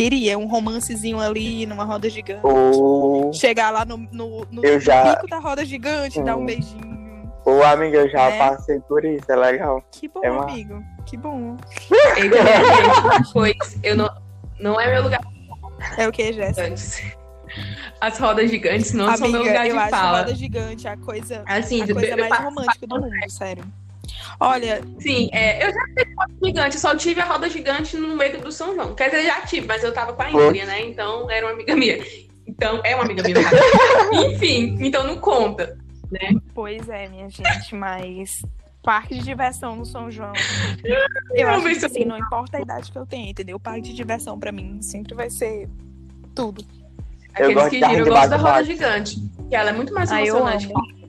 queria 0.00 0.38
um 0.38 0.46
romancezinho 0.46 1.20
ali 1.20 1.66
numa 1.66 1.84
roda 1.84 2.08
gigante. 2.08 2.40
Ô, 2.46 3.30
Chegar 3.34 3.70
lá 3.70 3.84
no, 3.84 3.98
no, 3.98 4.46
no 4.50 4.64
Eu 4.64 4.80
já- 4.80 5.14
pico 5.14 5.28
da 5.28 5.38
roda 5.38 5.62
gigante, 5.64 6.22
dar 6.22 6.36
um 6.36 6.40
Hum. 6.42 6.46
beijinho. 6.46 7.30
ô, 7.44 7.62
amiga, 7.62 7.98
eu 7.98 8.10
já 8.10 8.22
É. 8.30 8.38
passei 8.38 8.80
por 8.80 9.04
isso, 9.04 9.30
é 9.30 9.36
legal. 9.36 9.82
Que 9.92 10.08
bom, 10.08 10.20
É 10.24 10.30
uma- 10.30 10.44
amigo. 10.44 10.82
Que 11.04 11.16
bom. 11.18 11.56
Pois 13.32 13.78
eu 13.82 13.96
não, 13.96 14.08
não 14.58 14.80
é 14.80 14.90
meu 14.92 15.02
lugar 15.02 15.20
É 15.98 16.06
o 16.08 16.12
que, 16.12 16.32
Jéssica? 16.32 17.10
As 18.00 18.16
rodas 18.18 18.48
gigantes 18.50 18.92
não 18.92 19.14
são 19.16 19.28
meu 19.28 19.40
Amiga, 19.40 19.50
lugar 19.52 19.66
eu 19.66 19.72
de 19.72 19.78
acho 19.78 19.94
a 19.94 19.98
fala. 19.98 20.18
roda 20.20 20.34
gigante 20.34 20.86
a 20.88 20.96
coisa, 20.96 21.42
Assim, 21.46 21.82
a 21.82 21.86
eu- 21.86 21.94
coisa 21.94 22.10
eu 22.12 22.28
mais 22.28 22.44
romântica 22.44 22.86
do 22.86 23.00
mundo, 23.00 23.10
sério. 23.30 23.64
Olha, 24.38 24.82
Sim, 24.98 25.28
é, 25.32 25.66
eu 25.66 25.72
já 25.72 25.84
tive 25.86 26.14
roda 26.14 26.32
gigante, 26.42 26.74
eu 26.76 26.80
só 26.80 26.96
tive 26.96 27.20
a 27.20 27.24
roda 27.24 27.50
gigante 27.50 27.96
no 27.96 28.16
meio 28.16 28.40
do 28.40 28.50
São 28.52 28.74
João. 28.74 28.94
Quer 28.94 29.10
dizer, 29.10 29.24
já 29.26 29.40
tive, 29.42 29.66
mas 29.66 29.82
eu 29.84 29.92
tava 29.92 30.12
com 30.12 30.22
a 30.22 30.30
Ingrid, 30.30 30.64
né? 30.66 30.82
Então 30.86 31.30
era 31.30 31.46
uma 31.46 31.52
amiga 31.52 31.74
minha. 31.76 31.98
Então, 32.46 32.80
é 32.84 32.94
uma 32.94 33.04
amiga 33.04 33.22
minha. 33.22 33.36
Enfim, 34.34 34.76
então 34.80 35.04
não 35.06 35.18
conta, 35.18 35.78
né? 36.10 36.30
Pois 36.54 36.88
é, 36.88 37.08
minha 37.08 37.28
gente, 37.28 37.74
mas 37.74 38.42
parque 38.82 39.14
de 39.14 39.22
diversão 39.22 39.76
no 39.76 39.84
São 39.84 40.10
João. 40.10 40.32
Eu 41.34 41.48
acho 41.48 41.78
que 41.78 41.86
assim, 41.86 42.04
não 42.04 42.18
importa 42.18 42.56
a 42.56 42.60
idade 42.60 42.90
que 42.90 42.98
eu 42.98 43.06
tenho, 43.06 43.28
entendeu? 43.28 43.56
O 43.56 43.60
parque 43.60 43.82
de 43.82 43.92
diversão 43.94 44.38
pra 44.38 44.50
mim 44.50 44.80
sempre 44.82 45.14
vai 45.14 45.30
ser 45.30 45.68
tudo. 46.34 46.64
Aqueles 47.34 47.68
que 47.68 47.76
giram, 47.76 47.92
eu 47.92 48.06
gosto 48.06 48.30
da 48.30 48.36
roda 48.36 48.64
gigante. 48.64 49.16
Que 49.48 49.54
ela 49.54 49.70
é 49.70 49.72
muito 49.72 49.94
mais 49.94 50.10
Ah, 50.10 50.20
eu 50.24 50.36
emocionante. 50.36 50.66
amo. 50.66 50.99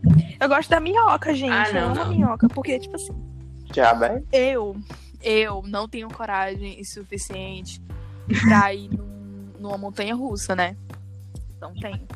Eu 0.41 0.49
gosto 0.49 0.69
da 0.69 0.79
minhoca, 0.79 1.33
gente. 1.33 1.51
Ah, 1.53 1.71
não, 1.71 1.79
eu 1.81 1.91
amo 1.91 2.01
a 2.01 2.05
minhoca, 2.05 2.47
porque, 2.49 2.79
tipo 2.79 2.95
assim, 2.95 3.13
Já 3.73 3.93
bem? 3.93 4.25
eu, 4.31 4.75
eu 5.21 5.61
não 5.67 5.87
tenho 5.87 6.07
coragem 6.09 6.83
suficiente 6.83 7.79
pra 8.43 8.73
ir 8.75 8.89
num- 8.89 9.51
numa 9.59 9.77
montanha 9.77 10.15
russa, 10.15 10.55
né? 10.55 10.75
Não 11.61 11.75
tenho. 11.75 12.07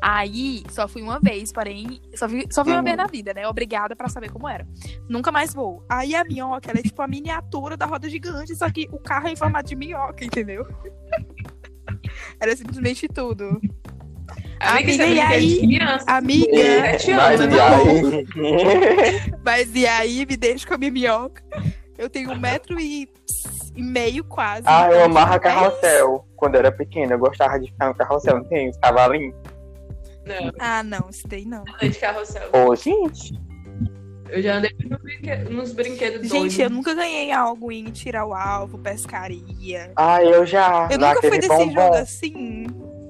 Aí, 0.00 0.64
só 0.70 0.88
fui 0.88 1.02
uma 1.02 1.20
vez, 1.20 1.52
porém, 1.52 2.00
só 2.14 2.26
fui, 2.26 2.46
só 2.50 2.64
fui 2.64 2.72
uma 2.72 2.82
vez 2.82 2.96
na 2.96 3.06
vida, 3.06 3.34
né? 3.34 3.46
Obrigada 3.46 3.94
pra 3.94 4.08
saber 4.08 4.30
como 4.30 4.48
era. 4.48 4.66
Nunca 5.06 5.30
mais 5.30 5.52
vou. 5.52 5.84
Aí 5.86 6.14
a 6.14 6.24
minhoca, 6.24 6.70
ela 6.70 6.80
é 6.80 6.82
tipo 6.82 7.02
a 7.02 7.06
miniatura 7.06 7.76
da 7.76 7.84
roda 7.84 8.08
gigante, 8.08 8.56
só 8.56 8.70
que 8.70 8.88
o 8.90 8.98
carro 8.98 9.28
é 9.28 9.32
em 9.32 9.36
formato 9.36 9.68
de 9.68 9.76
minhoca, 9.76 10.24
entendeu? 10.24 10.66
Era 12.40 12.56
simplesmente 12.56 13.06
tudo. 13.06 13.60
Amiga, 14.60 15.04
é 15.04 15.08
e 15.10 15.14
de 15.14 15.20
aí? 15.20 15.58
criança. 15.60 16.04
Amiga, 16.08 16.56
Sete 16.56 17.12
Mas 17.14 17.40
anos, 17.40 17.54
e 17.54 17.56
né? 17.56 18.24
aí? 18.44 19.32
mas 19.44 19.74
e 19.74 19.86
aí, 19.86 20.26
me 20.26 20.36
deixa 20.36 20.66
com 20.66 20.74
a 20.74 20.78
minha 20.78 20.90
minhoca? 20.90 21.42
Eu 21.98 22.08
tenho 22.10 22.30
um 22.30 22.38
metro 22.38 22.78
e, 22.78 23.08
e 23.74 23.82
meio 23.82 24.22
quase. 24.24 24.62
Ah, 24.66 24.88
eu 24.90 25.04
amava 25.04 25.36
é 25.36 25.38
carrossel. 25.38 26.26
Quando 26.36 26.54
eu 26.56 26.60
era 26.60 26.72
pequena, 26.72 27.14
eu 27.14 27.18
gostava 27.18 27.58
de 27.58 27.66
ficar 27.70 27.88
no 27.88 27.94
carrossel, 27.94 28.36
não 28.36 28.44
tem? 28.44 28.68
Os 28.70 28.76
cavalinhos. 28.78 29.34
Não, 30.26 30.52
Ah, 30.58 30.82
não, 30.82 31.08
isso 31.08 31.26
daí 31.28 31.44
não. 31.44 31.64
andei 31.74 31.88
de 31.90 31.98
carrossel. 31.98 32.48
Ô, 32.52 32.74
gente. 32.74 33.34
Eu 34.28 34.42
já 34.42 34.56
andei 34.56 34.74
nos 34.90 35.00
brinquedos, 35.00 35.54
nos 35.54 35.72
brinquedos 35.72 36.28
Gente, 36.28 36.60
eu 36.60 36.68
nunca 36.68 36.92
ganhei 36.94 37.30
algo 37.30 37.70
em 37.70 37.84
tirar 37.84 38.26
o 38.26 38.34
alvo, 38.34 38.76
pescaria. 38.76 39.92
Ah, 39.94 40.22
eu 40.22 40.44
já. 40.44 40.88
Eu 40.90 40.98
nunca 40.98 41.20
fui 41.20 41.30
desse 41.38 41.46
bombom. 41.48 41.72
jogo 41.72 41.94
assim. 41.94 42.66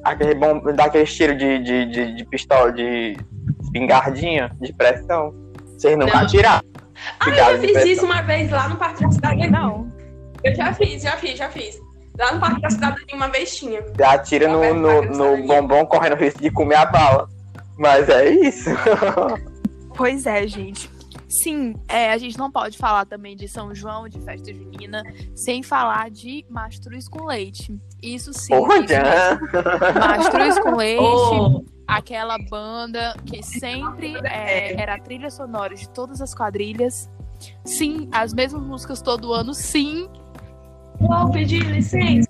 Aquele 0.07 0.35
bom, 0.35 0.61
daquele 0.73 1.05
tiro 1.05 1.37
de, 1.37 1.59
de, 1.59 1.87
de, 1.87 2.15
de 2.15 2.25
pistola, 2.27 2.73
de 2.73 3.17
espingardinha, 3.61 4.51
de 4.61 4.73
pressão. 4.73 5.35
Vocês 5.65 5.99
nunca 5.99 6.15
Não. 6.15 6.23
atiraram? 6.23 6.65
Ah, 7.21 7.29
eu 7.29 7.35
já 7.35 7.59
fiz 7.59 7.73
pressão. 7.73 7.91
isso 7.91 8.05
uma 8.05 8.23
vez 8.23 8.51
lá 8.51 8.69
no 8.69 8.77
Parque 8.77 9.03
da 9.03 9.11
Cidade. 9.11 9.51
Não. 9.51 9.93
Eu 10.45 10.55
já 10.55 10.73
fiz, 10.73 11.03
já 11.03 11.13
fiz, 11.13 11.37
já 11.37 11.51
fiz. 11.51 11.81
Lá 12.19 12.33
no 12.33 12.41
Parque 12.41 12.61
da 12.61 12.71
Cidade 12.71 12.97
uma 13.13 13.29
vez 13.29 13.57
tinha. 13.57 13.81
Atira 14.05 14.49
no, 14.49 14.75
no, 14.75 15.03
no 15.03 15.47
bombom 15.47 15.85
correndo 15.87 16.17
risco 16.17 16.41
de 16.41 16.51
comer 16.51 16.77
a 16.77 16.87
bala. 16.87 17.29
Mas 17.77 18.09
é 18.09 18.31
isso. 18.31 18.71
Pois 19.97 20.27
é, 20.27 20.47
gente. 20.47 20.91
Sim, 21.29 21.75
é, 21.89 22.13
a 22.13 22.19
gente 22.19 22.39
não 22.39 22.51
pode 22.51 22.79
falar 22.79 23.05
também 23.05 23.37
de 23.37 23.49
São 23.49 23.75
João, 23.75 24.09
de 24.09 24.21
festa 24.21 24.53
junina, 24.53 25.03
sem 25.35 25.63
falar 25.63 26.11
de 26.11 26.45
mastruz 26.49 27.09
com 27.09 27.25
leite. 27.25 27.77
Isso 28.03 28.33
sim. 28.33 28.55
Mesmo. 28.55 28.91
Mastruz 29.99 30.59
com 30.61 30.77
leite. 30.77 31.03
Oh, 31.03 31.65
aquela 31.87 32.39
banda 32.39 33.17
que 33.25 33.43
sempre 33.43 34.17
é, 34.25 34.81
era 34.81 34.95
a 34.95 35.01
trilha 35.01 35.31
sonora 35.31 35.75
de 35.75 35.89
todas 35.89 36.21
as 36.21 36.35
quadrilhas. 36.35 37.11
Sim, 37.65 38.09
as 38.13 38.33
mesmas 38.33 38.63
músicas 38.63 39.03
todo 39.03 39.33
ano, 39.33 39.53
sim. 39.53 40.09
vou 41.01 41.31
pedir 41.31 41.65
licença. 41.65 42.29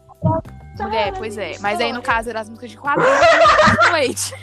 Mulher, 0.78 1.12
pois 1.16 1.38
é. 1.38 1.58
Mas 1.60 1.80
aí, 1.80 1.92
no 1.92 2.02
caso, 2.02 2.28
eram 2.30 2.40
as 2.40 2.48
músicas 2.48 2.70
de 2.70 2.76
quadrilha 2.76 3.10
com 3.78 3.92
leite. 3.92 4.34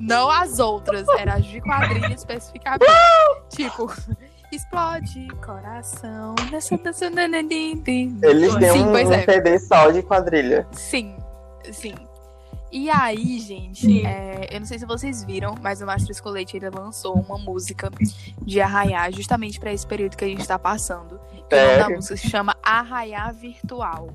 Não 0.00 0.30
as 0.30 0.58
outras, 0.58 1.06
eram 1.18 1.34
as 1.34 1.44
de 1.44 1.60
quadrilha 1.60 2.12
especificamente. 2.14 2.90
tipo, 3.50 3.92
explode 4.52 5.28
coração. 5.44 6.34
nessa 6.50 6.76
dança, 6.76 7.10
nanandim. 7.10 7.82
Eles 8.22 8.54
têm 8.56 8.72
Sim, 8.72 8.84
um, 8.84 8.92
pois 8.92 9.08
um 9.08 9.12
é. 9.12 9.24
CD 9.24 9.58
só 9.58 9.90
de 9.90 10.02
quadrilha. 10.02 10.66
Sim, 10.72 11.16
sim. 11.70 11.94
E 12.72 12.90
aí, 12.90 13.38
gente, 13.38 14.04
é, 14.04 14.48
eu 14.50 14.58
não 14.58 14.66
sei 14.66 14.80
se 14.80 14.84
vocês 14.84 15.22
viram, 15.22 15.54
mas 15.62 15.80
o 15.80 15.86
Mastro 15.86 16.10
Escolete 16.10 16.56
ele 16.56 16.68
lançou 16.70 17.14
uma 17.14 17.38
música 17.38 17.88
de 18.42 18.60
arraiar 18.60 19.12
justamente 19.12 19.60
para 19.60 19.72
esse 19.72 19.86
período 19.86 20.16
que 20.16 20.24
a 20.24 20.28
gente 20.28 20.44
tá 20.44 20.58
passando. 20.58 21.12
Nome 21.12 21.48
da 21.48 21.56
Sério? 21.56 21.96
música 21.96 22.16
se 22.16 22.28
chama 22.28 22.56
Arraiar 22.60 23.32
Virtual. 23.32 24.08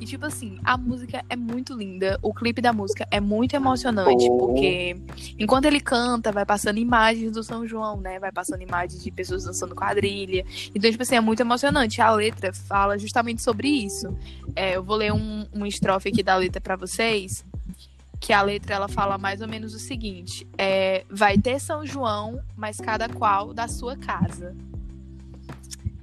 E 0.00 0.06
tipo 0.06 0.24
assim, 0.24 0.58
a 0.64 0.78
música 0.78 1.22
é 1.28 1.36
muito 1.36 1.74
linda, 1.74 2.18
o 2.22 2.32
clipe 2.32 2.62
da 2.62 2.72
música 2.72 3.06
é 3.10 3.20
muito 3.20 3.54
emocionante, 3.54 4.26
Oh. 4.30 4.38
porque 4.38 4.96
enquanto 5.38 5.66
ele 5.66 5.78
canta, 5.78 6.32
vai 6.32 6.46
passando 6.46 6.78
imagens 6.78 7.32
do 7.32 7.44
São 7.44 7.66
João, 7.66 8.00
né? 8.00 8.18
Vai 8.18 8.32
passando 8.32 8.62
imagens 8.62 9.02
de 9.04 9.10
pessoas 9.10 9.44
dançando 9.44 9.74
quadrilha. 9.74 10.44
Então, 10.74 10.90
tipo 10.90 11.02
assim, 11.02 11.16
é 11.16 11.20
muito 11.20 11.40
emocionante. 11.40 12.00
A 12.00 12.10
letra 12.10 12.50
fala 12.52 12.96
justamente 12.98 13.42
sobre 13.42 13.68
isso. 13.68 14.16
É, 14.56 14.76
eu 14.76 14.82
vou 14.82 14.96
ler 14.96 15.12
um, 15.12 15.46
um 15.52 15.66
estrofe 15.66 16.08
aqui 16.08 16.22
da 16.22 16.34
letra 16.36 16.60
pra 16.62 16.76
vocês. 16.76 17.44
Que 18.18 18.32
a 18.32 18.42
letra 18.42 18.74
ela 18.74 18.88
fala 18.88 19.16
mais 19.18 19.40
ou 19.40 19.48
menos 19.48 19.74
o 19.74 19.78
seguinte: 19.78 20.46
é, 20.58 21.04
vai 21.10 21.36
ter 21.38 21.58
São 21.60 21.84
João, 21.86 22.40
mas 22.56 22.78
cada 22.78 23.08
qual 23.08 23.52
da 23.54 23.66
sua 23.68 23.96
casa. 23.96 24.54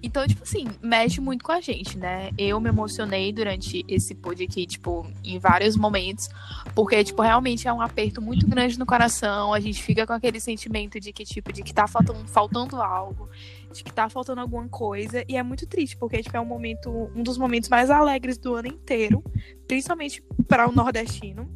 Então, 0.02 0.28
tipo 0.28 0.44
assim, 0.44 0.68
mexe 0.82 1.20
muito 1.20 1.44
com 1.44 1.52
a 1.52 1.60
gente, 1.60 1.98
né? 1.98 2.30
Eu 2.38 2.60
me 2.60 2.70
emocionei 2.70 3.34
durante 3.34 3.84
esse 3.88 4.14
pod 4.14 4.44
aqui, 4.44 4.66
tipo, 4.66 5.08
em 5.24 5.40
vários 5.40 5.76
momentos, 5.76 6.30
porque, 6.76 7.04
tipo, 7.04 7.22
realmente 7.22 7.68
é 7.68 7.74
um 7.74 7.82
aperto 7.82 8.22
muito 8.22 8.48
grande 8.48 8.78
no 8.78 8.86
coração. 8.86 9.54
A 9.54 9.60
gente 9.60 9.82
fica 9.82 10.06
com 10.06 10.14
aquele 10.14 10.40
sentimento 10.40 11.00
de 11.00 11.12
que, 11.12 11.26
tipo, 11.26 11.52
de 11.52 11.64
que 11.64 11.74
tá 11.74 11.88
faltando, 11.88 12.28
faltando 12.28 12.82
algo, 12.82 13.30
de 13.74 13.84
que 13.84 13.92
tá 13.92 14.08
faltando 14.08 14.42
alguma 14.42 14.68
coisa. 14.70 15.24
E 15.28 15.36
é 15.36 15.42
muito 15.42 15.66
triste, 15.66 15.98
porque, 15.98 16.22
tipo, 16.22 16.38
é 16.38 16.40
um 16.40 16.46
momento, 16.46 17.12
um 17.16 17.24
dos 17.24 17.38
momentos 17.38 17.68
mais 17.68 17.90
alegres 17.90 18.38
do 18.38 18.54
ano 18.56 18.68
inteiro, 18.68 19.24
principalmente 19.68 20.24
para 20.48 20.70
o 20.70 20.72
nordestino. 20.72 21.50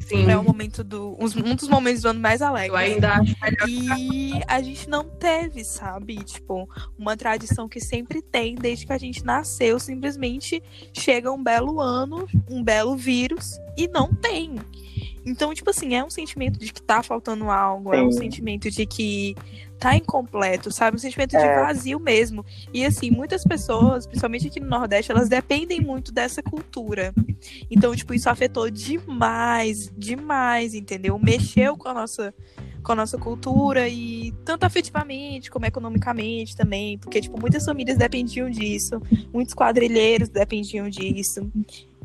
Sim. 0.00 0.30
É 0.30 0.38
um 0.38 0.42
momento 0.42 0.84
do. 0.84 1.16
Um, 1.18 1.54
dos 1.54 1.68
momentos 1.68 2.02
do 2.02 2.08
ano 2.08 2.20
mais 2.20 2.42
alegres. 2.42 2.70
Eu 2.70 2.76
ainda 2.76 3.14
acho 3.14 3.34
melhor. 3.40 3.68
E 3.68 4.32
a 4.46 4.60
gente 4.62 4.88
não 4.88 5.04
teve, 5.04 5.64
sabe? 5.64 6.16
Tipo, 6.24 6.68
uma 6.98 7.16
tradição 7.16 7.68
que 7.68 7.80
sempre 7.80 8.20
tem, 8.20 8.54
desde 8.54 8.86
que 8.86 8.92
a 8.92 8.98
gente 8.98 9.24
nasceu, 9.24 9.78
simplesmente 9.78 10.62
chega 10.92 11.32
um 11.32 11.42
belo 11.42 11.80
ano, 11.80 12.26
um 12.48 12.62
belo 12.62 12.96
vírus, 12.96 13.58
e 13.76 13.88
não 13.88 14.14
tem. 14.14 14.56
Então, 15.28 15.52
tipo 15.52 15.70
assim, 15.70 15.94
é 15.94 16.02
um 16.04 16.10
sentimento 16.10 16.58
de 16.58 16.72
que 16.72 16.82
tá 16.82 17.02
faltando 17.02 17.50
algo, 17.50 17.92
é 17.94 18.02
um 18.02 18.10
Sim. 18.10 18.18
sentimento 18.18 18.70
de 18.70 18.86
que 18.86 19.36
tá 19.78 19.94
incompleto, 19.96 20.72
sabe? 20.72 20.96
Um 20.96 20.98
sentimento 20.98 21.30
de 21.30 21.36
É. 21.36 21.54
vazio 21.54 22.00
mesmo. 22.00 22.44
E 22.72 22.84
assim, 22.84 23.10
muitas 23.10 23.44
pessoas, 23.44 24.06
principalmente 24.06 24.48
aqui 24.48 24.58
no 24.58 24.68
Nordeste, 24.68 25.12
elas 25.12 25.28
dependem 25.28 25.80
muito 25.80 26.10
dessa 26.12 26.42
cultura. 26.42 27.14
Então, 27.70 27.94
tipo, 27.94 28.12
isso 28.14 28.28
afetou 28.28 28.70
demais, 28.70 29.92
demais, 29.96 30.74
entendeu? 30.74 31.18
Mexeu 31.18 31.76
com 31.76 31.88
a 31.88 31.94
nossa 31.94 32.34
com 32.82 32.92
a 32.92 32.94
nossa 32.94 33.18
cultura 33.18 33.86
e 33.88 34.32
tanto 34.44 34.64
afetivamente 34.64 35.50
como 35.50 35.66
economicamente 35.66 36.56
também, 36.56 36.96
porque 36.96 37.20
tipo 37.20 37.38
muitas 37.38 37.64
famílias 37.64 37.98
dependiam 37.98 38.48
disso, 38.48 39.02
muitos 39.30 39.52
quadrilheiros 39.52 40.28
dependiam 40.30 40.88
disso. 40.88 41.50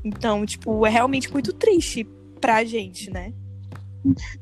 Então, 0.04 0.46
tipo, 0.46 0.86
é 0.86 0.90
realmente 0.90 1.32
muito 1.32 1.54
triste 1.54 2.06
pra 2.44 2.66
gente, 2.66 3.10
né? 3.10 3.32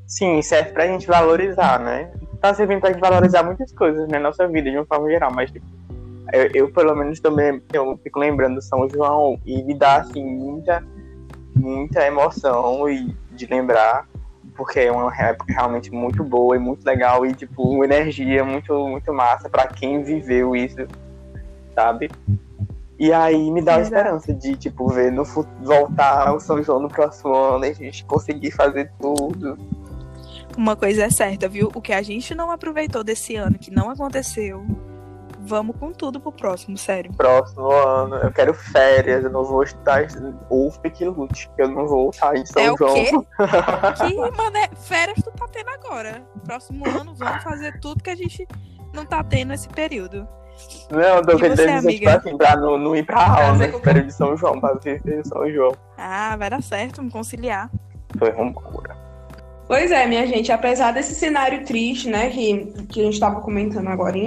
Sim, 0.08 0.42
serve 0.42 0.72
pra 0.72 0.88
gente 0.88 1.06
valorizar, 1.06 1.80
né? 1.80 2.12
Tá 2.42 2.52
servindo 2.52 2.80
pra 2.80 2.92
gente 2.92 3.00
valorizar 3.00 3.44
muitas 3.44 3.72
coisas 3.72 4.10
na 4.10 4.20
nossa 4.20 4.48
vida, 4.48 4.72
de 4.72 4.76
uma 4.76 4.88
forma 4.88 5.08
geral, 5.08 5.32
mas 5.32 5.52
tipo, 5.52 5.68
eu, 6.34 6.50
eu, 6.52 6.72
pelo 6.72 6.96
menos 6.96 7.20
também 7.20 7.62
eu 7.72 7.96
fico 8.04 8.18
lembrando 8.18 8.56
do 8.56 8.62
São 8.64 8.90
João 8.90 9.40
e 9.46 9.62
me 9.62 9.76
dá 9.76 9.98
assim 9.98 10.24
muita, 10.24 10.84
muita 11.56 12.04
emoção 12.08 12.90
e 12.90 13.16
de 13.34 13.46
lembrar, 13.46 14.08
porque 14.56 14.80
é 14.80 14.92
uma 14.92 15.16
época 15.16 15.54
realmente 15.54 15.92
muito 15.92 16.24
boa 16.24 16.56
e 16.56 16.60
muito 16.60 16.84
legal 16.84 17.24
e 17.24 17.36
tipo, 17.36 17.62
uma 17.62 17.86
energia 17.86 18.44
muito, 18.44 18.74
muito 18.88 19.14
massa 19.14 19.48
pra 19.48 19.68
quem 19.68 20.02
viveu 20.02 20.56
isso, 20.56 20.88
sabe? 21.76 22.10
E 23.02 23.12
aí 23.12 23.50
me 23.50 23.64
dá 23.64 23.78
a 23.78 23.82
esperança 23.82 24.32
de, 24.32 24.56
tipo, 24.56 24.88
ver 24.88 25.12
no 25.12 25.24
voltar 25.26 26.28
ao 26.28 26.40
São 26.40 26.62
João 26.62 26.80
no 26.80 26.88
próximo 26.88 27.34
ano 27.36 27.66
e 27.66 27.70
a 27.70 27.74
gente 27.74 28.06
conseguir 28.06 28.52
fazer 28.52 28.92
tudo. 29.02 29.58
Uma 30.56 30.76
coisa 30.76 31.06
é 31.06 31.10
certa, 31.10 31.50
viu? 31.50 31.72
O 31.74 31.82
que 31.82 31.94
a 31.94 32.04
gente 32.04 32.36
não 32.36 32.52
aproveitou 32.52 33.04
desse 33.04 33.36
ano, 33.36 33.58
que 33.58 33.72
não 33.72 33.90
aconteceu, 33.90 34.64
vamos 35.40 35.76
com 35.78 35.92
tudo 35.92 36.20
pro 36.20 36.32
próximo, 36.32 36.78
sério. 36.78 37.12
próximo 37.14 37.72
ano. 37.72 38.18
Eu 38.18 38.32
quero 38.32 38.54
férias, 38.54 39.24
eu 39.24 39.32
não 39.32 39.46
vou 39.46 39.64
estar. 39.64 40.06
Ou 40.48 40.72
que 40.72 41.04
lute, 41.04 41.50
eu 41.58 41.70
não 41.70 41.88
vou 41.88 42.12
estar 42.12 42.38
em 42.38 42.46
São 42.46 42.62
É 42.62 42.72
o 42.72 42.78
João. 42.78 42.94
quê? 42.94 43.12
Que, 43.98 44.16
mano, 44.16 44.58
é- 44.58 44.76
férias 44.76 45.18
tu 45.24 45.32
tá 45.32 45.48
tendo 45.52 45.70
agora. 45.72 46.24
Próximo 46.46 46.88
ano, 46.88 47.16
vamos 47.16 47.42
fazer 47.42 47.80
tudo 47.80 48.04
que 48.04 48.12
a 48.12 48.16
gente 48.16 48.48
não 48.94 49.08
tá 49.08 49.24
tendo 49.24 49.50
nesse 49.50 49.70
período. 49.70 50.28
Não, 50.90 51.22
tô 51.24 51.38
querendo 51.38 51.56
dizer, 51.56 51.94
tipo 51.94 52.10
assim, 52.10 52.38
pra 52.38 52.56
não, 52.58 52.78
não 52.78 52.96
ir 52.96 53.06
pra 53.06 53.26
aula 53.26 53.68
com- 53.70 53.80
período 53.80 54.08
de 54.08 54.14
São 54.14 54.36
João, 54.36 54.60
pra 54.60 54.74
viver 54.74 55.20
em 55.20 55.24
São 55.24 55.50
João. 55.50 55.72
Ah, 55.98 56.36
vai 56.38 56.50
dar 56.50 56.62
certo, 56.62 57.02
me 57.02 57.10
conciliar. 57.10 57.70
Foi 58.18 58.32
loucura. 58.32 58.96
Pois 59.68 59.90
é, 59.90 60.06
minha 60.06 60.28
gente, 60.28 60.52
apesar 60.52 60.92
desse 60.92 61.16
cenário 61.16 61.64
triste, 61.64 62.10
né, 62.10 62.30
que, 62.30 62.66
que 62.90 63.00
a 63.00 63.04
gente 63.06 63.14
estava 63.14 63.40
comentando 63.40 63.88
agora, 63.88 64.18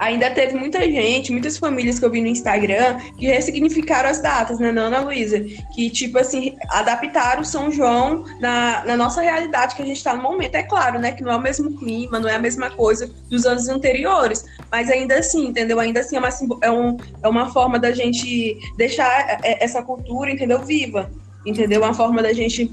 ainda 0.00 0.30
teve 0.30 0.54
muita 0.54 0.80
gente, 0.80 1.30
muitas 1.30 1.58
famílias 1.58 1.98
que 1.98 2.04
eu 2.04 2.10
vi 2.10 2.22
no 2.22 2.26
Instagram 2.26 2.98
que 3.18 3.26
ressignificaram 3.26 4.08
as 4.08 4.20
datas, 4.20 4.58
né, 4.58 4.70
Ana 4.70 5.00
Luísa? 5.00 5.38
Que, 5.74 5.90
tipo 5.90 6.18
assim, 6.18 6.56
adaptaram 6.70 7.42
o 7.42 7.44
São 7.44 7.70
João 7.70 8.24
na, 8.40 8.82
na 8.86 8.96
nossa 8.96 9.20
realidade 9.20 9.76
que 9.76 9.82
a 9.82 9.84
gente 9.84 9.98
está 9.98 10.14
no 10.14 10.22
momento. 10.22 10.54
É 10.54 10.62
claro, 10.62 10.98
né, 10.98 11.12
que 11.12 11.22
não 11.22 11.32
é 11.32 11.36
o 11.36 11.40
mesmo 11.40 11.78
clima, 11.78 12.18
não 12.18 12.30
é 12.30 12.36
a 12.36 12.38
mesma 12.38 12.70
coisa 12.70 13.12
dos 13.28 13.44
anos 13.44 13.68
anteriores, 13.68 14.46
mas 14.72 14.90
ainda 14.90 15.18
assim, 15.18 15.48
entendeu? 15.48 15.78
Ainda 15.78 16.00
assim 16.00 16.16
é 16.16 16.18
uma, 16.18 16.28
é 16.62 16.70
um, 16.70 16.96
é 17.22 17.28
uma 17.28 17.52
forma 17.52 17.78
da 17.78 17.92
gente 17.92 18.58
deixar 18.78 19.38
é, 19.44 19.62
essa 19.62 19.82
cultura, 19.82 20.30
entendeu, 20.30 20.60
viva, 20.60 21.10
entendeu? 21.44 21.82
Uma 21.82 21.92
forma 21.92 22.22
da 22.22 22.32
gente 22.32 22.72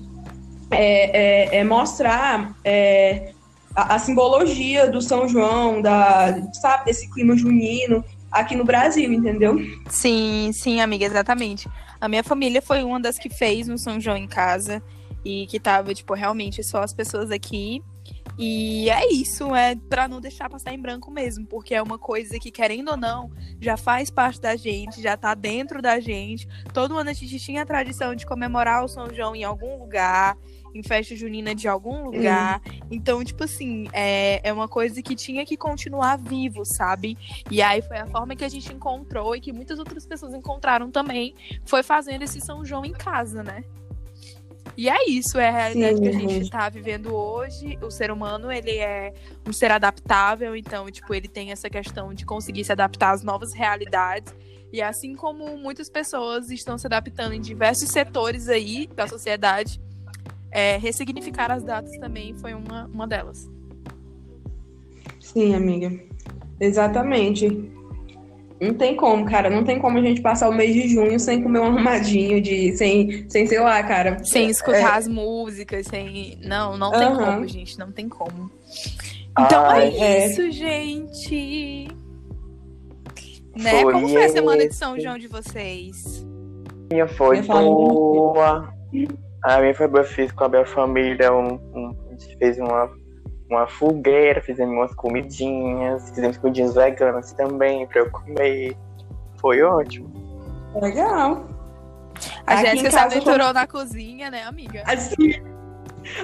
é, 0.71 1.55
é, 1.55 1.57
é 1.57 1.63
mostrar 1.65 2.55
é, 2.63 3.33
a, 3.77 3.93
a, 3.93 3.99
simbologia 3.99 4.89
do 4.89 4.99
São 4.99 5.27
João, 5.27 5.83
da, 5.83 6.41
sabe, 6.53 6.85
desse 6.85 7.07
clima 7.11 7.37
junino 7.37 8.03
aqui 8.31 8.55
no 8.55 8.65
Brasil, 8.65 9.13
entendeu? 9.13 9.55
Sim, 9.87 10.49
sim, 10.51 10.81
amiga, 10.81 11.05
exatamente. 11.05 11.69
A 12.01 12.09
minha 12.09 12.23
família 12.23 12.59
foi 12.59 12.83
uma 12.83 12.99
das 12.99 13.19
que 13.19 13.29
fez 13.29 13.67
no 13.67 13.77
São 13.77 14.01
João 14.01 14.17
em 14.17 14.27
casa 14.27 14.81
e 15.23 15.45
que 15.45 15.59
tava, 15.59 15.93
tipo, 15.93 16.15
realmente 16.15 16.63
só 16.63 16.81
as 16.81 16.91
pessoas 16.91 17.29
aqui. 17.29 17.83
E 18.39 18.89
é 18.89 19.11
isso, 19.13 19.53
é 19.53 19.75
para 19.75 20.07
não 20.07 20.21
deixar 20.21 20.49
passar 20.49 20.73
em 20.73 20.79
branco 20.79 21.11
mesmo, 21.11 21.45
porque 21.45 21.75
é 21.75 21.81
uma 21.81 21.99
coisa 21.99 22.39
que, 22.39 22.51
querendo 22.51 22.89
ou 22.89 22.97
não, 22.97 23.31
já 23.59 23.77
faz 23.77 24.09
parte 24.09 24.41
da 24.41 24.55
gente, 24.55 25.01
já 25.01 25.15
tá 25.15 25.35
dentro 25.35 25.83
da 25.83 25.99
gente. 25.99 26.47
Todo 26.73 26.97
ano 26.97 27.11
a 27.11 27.13
gente 27.13 27.39
tinha 27.39 27.61
a 27.61 27.65
tradição 27.65 28.15
de 28.15 28.25
comemorar 28.25 28.83
o 28.83 28.87
São 28.87 29.07
João 29.13 29.35
em 29.35 29.43
algum 29.43 29.79
lugar 29.79 30.35
em 30.73 30.83
festa 30.83 31.15
junina 31.15 31.55
de 31.55 31.67
algum 31.67 32.05
lugar. 32.05 32.61
Hum. 32.65 32.87
Então, 32.91 33.23
tipo 33.23 33.43
assim, 33.43 33.87
é, 33.93 34.41
é 34.47 34.53
uma 34.53 34.67
coisa 34.67 35.01
que 35.01 35.15
tinha 35.15 35.45
que 35.45 35.57
continuar 35.57 36.17
vivo, 36.17 36.65
sabe? 36.65 37.17
E 37.49 37.61
aí 37.61 37.81
foi 37.81 37.97
a 37.97 38.07
forma 38.07 38.35
que 38.35 38.43
a 38.43 38.49
gente 38.49 38.73
encontrou 38.73 39.35
e 39.35 39.41
que 39.41 39.51
muitas 39.51 39.79
outras 39.79 40.05
pessoas 40.05 40.33
encontraram 40.33 40.91
também, 40.91 41.35
foi 41.65 41.83
fazendo 41.83 42.23
esse 42.23 42.39
São 42.41 42.63
João 42.63 42.85
em 42.85 42.93
casa, 42.93 43.43
né? 43.43 43.63
E 44.75 44.87
é 44.89 45.09
isso, 45.09 45.39
é 45.39 45.49
a 45.49 45.51
realidade 45.51 45.95
Sim, 45.95 46.01
que 46.01 46.07
a 46.07 46.11
gente 46.11 46.43
está 46.43 46.69
vivendo 46.69 47.15
hoje. 47.15 47.79
O 47.81 47.89
ser 47.89 48.11
humano, 48.11 48.51
ele 48.51 48.77
é 48.77 49.11
um 49.47 49.51
ser 49.51 49.71
adaptável, 49.71 50.55
então, 50.55 50.89
tipo, 50.91 51.15
ele 51.15 51.27
tem 51.27 51.51
essa 51.51 51.67
questão 51.67 52.13
de 52.13 52.23
conseguir 52.25 52.63
se 52.63 52.71
adaptar 52.71 53.11
às 53.11 53.23
novas 53.23 53.53
realidades. 53.53 54.35
E 54.71 54.81
assim 54.81 55.15
como 55.15 55.57
muitas 55.57 55.89
pessoas 55.89 56.51
estão 56.51 56.77
se 56.77 56.85
adaptando 56.85 57.33
em 57.33 57.41
diversos 57.41 57.89
setores 57.89 58.49
aí 58.49 58.85
da 58.87 59.07
sociedade, 59.07 59.81
é, 60.51 60.77
ressignificar 60.77 61.51
as 61.51 61.63
datas 61.63 61.91
também 61.97 62.35
foi 62.35 62.53
uma, 62.53 62.85
uma 62.87 63.07
delas. 63.07 63.49
Sim, 65.19 65.53
amiga. 65.55 65.91
Exatamente. 66.59 67.71
Não 68.59 68.73
tem 68.73 68.95
como, 68.95 69.25
cara. 69.25 69.49
Não 69.49 69.63
tem 69.63 69.77
como 69.79 69.97
a 69.97 70.01
gente 70.01 70.21
passar 70.21 70.49
o 70.49 70.53
mês 70.53 70.73
de 70.73 70.87
junho 70.87 71.19
sem 71.19 71.43
comer 71.43 71.59
um 71.59 71.65
arrumadinho, 71.65 72.41
de, 72.41 72.75
sem, 72.75 73.29
sem 73.29 73.45
sei 73.45 73.59
lá, 73.59 73.83
cara. 73.83 74.17
Sem 74.23 74.49
escutar 74.49 74.95
é... 74.95 74.97
as 74.97 75.07
músicas, 75.07 75.85
sem. 75.85 76.39
Não, 76.43 76.75
não 76.75 76.91
tem 76.91 77.07
uhum. 77.07 77.17
como, 77.17 77.47
gente. 77.47 77.77
Não 77.77 77.91
tem 77.91 78.09
como. 78.09 78.49
Então 79.39 79.65
Ai, 79.65 79.95
é, 79.95 79.99
é 79.99 80.27
isso, 80.27 80.51
gente. 80.51 81.87
Né? 83.55 83.81
Foi 83.81 83.93
como 83.93 84.07
foi 84.07 84.25
a 84.25 84.29
semana 84.29 84.67
de 84.67 84.73
São 84.73 84.99
João 84.99 85.17
de 85.17 85.27
vocês? 85.27 86.25
Minha 86.91 87.07
foi 87.07 87.41
boa. 87.41 88.73
A 89.43 89.59
minha 89.59 89.73
foi 89.73 89.87
boa, 89.87 90.03
fiz 90.03 90.31
com 90.31 90.45
a 90.45 90.49
minha 90.49 90.65
família, 90.65 91.31
um, 91.31 91.53
um, 91.73 91.95
a 92.07 92.11
gente 92.11 92.37
fez 92.37 92.57
uma, 92.57 92.89
uma 93.49 93.67
fogueira, 93.67 94.41
fizemos 94.41 94.73
umas 94.73 94.93
comidinhas, 94.95 96.09
fizemos 96.09 96.37
comidinhas 96.37 96.75
veganas 96.75 97.31
também 97.33 97.85
pra 97.87 98.01
eu 98.01 98.11
comer. 98.11 98.75
Foi 99.39 99.61
ótimo. 99.61 100.11
Legal. 100.81 101.45
A 102.45 102.53
Aqui 102.53 102.65
Jéssica 102.65 102.91
se 102.91 102.97
aventurou 102.97 103.53
na 103.53 103.67
cozinha, 103.67 104.31
né, 104.31 104.43
amiga? 104.43 104.83
Assim. 104.85 105.41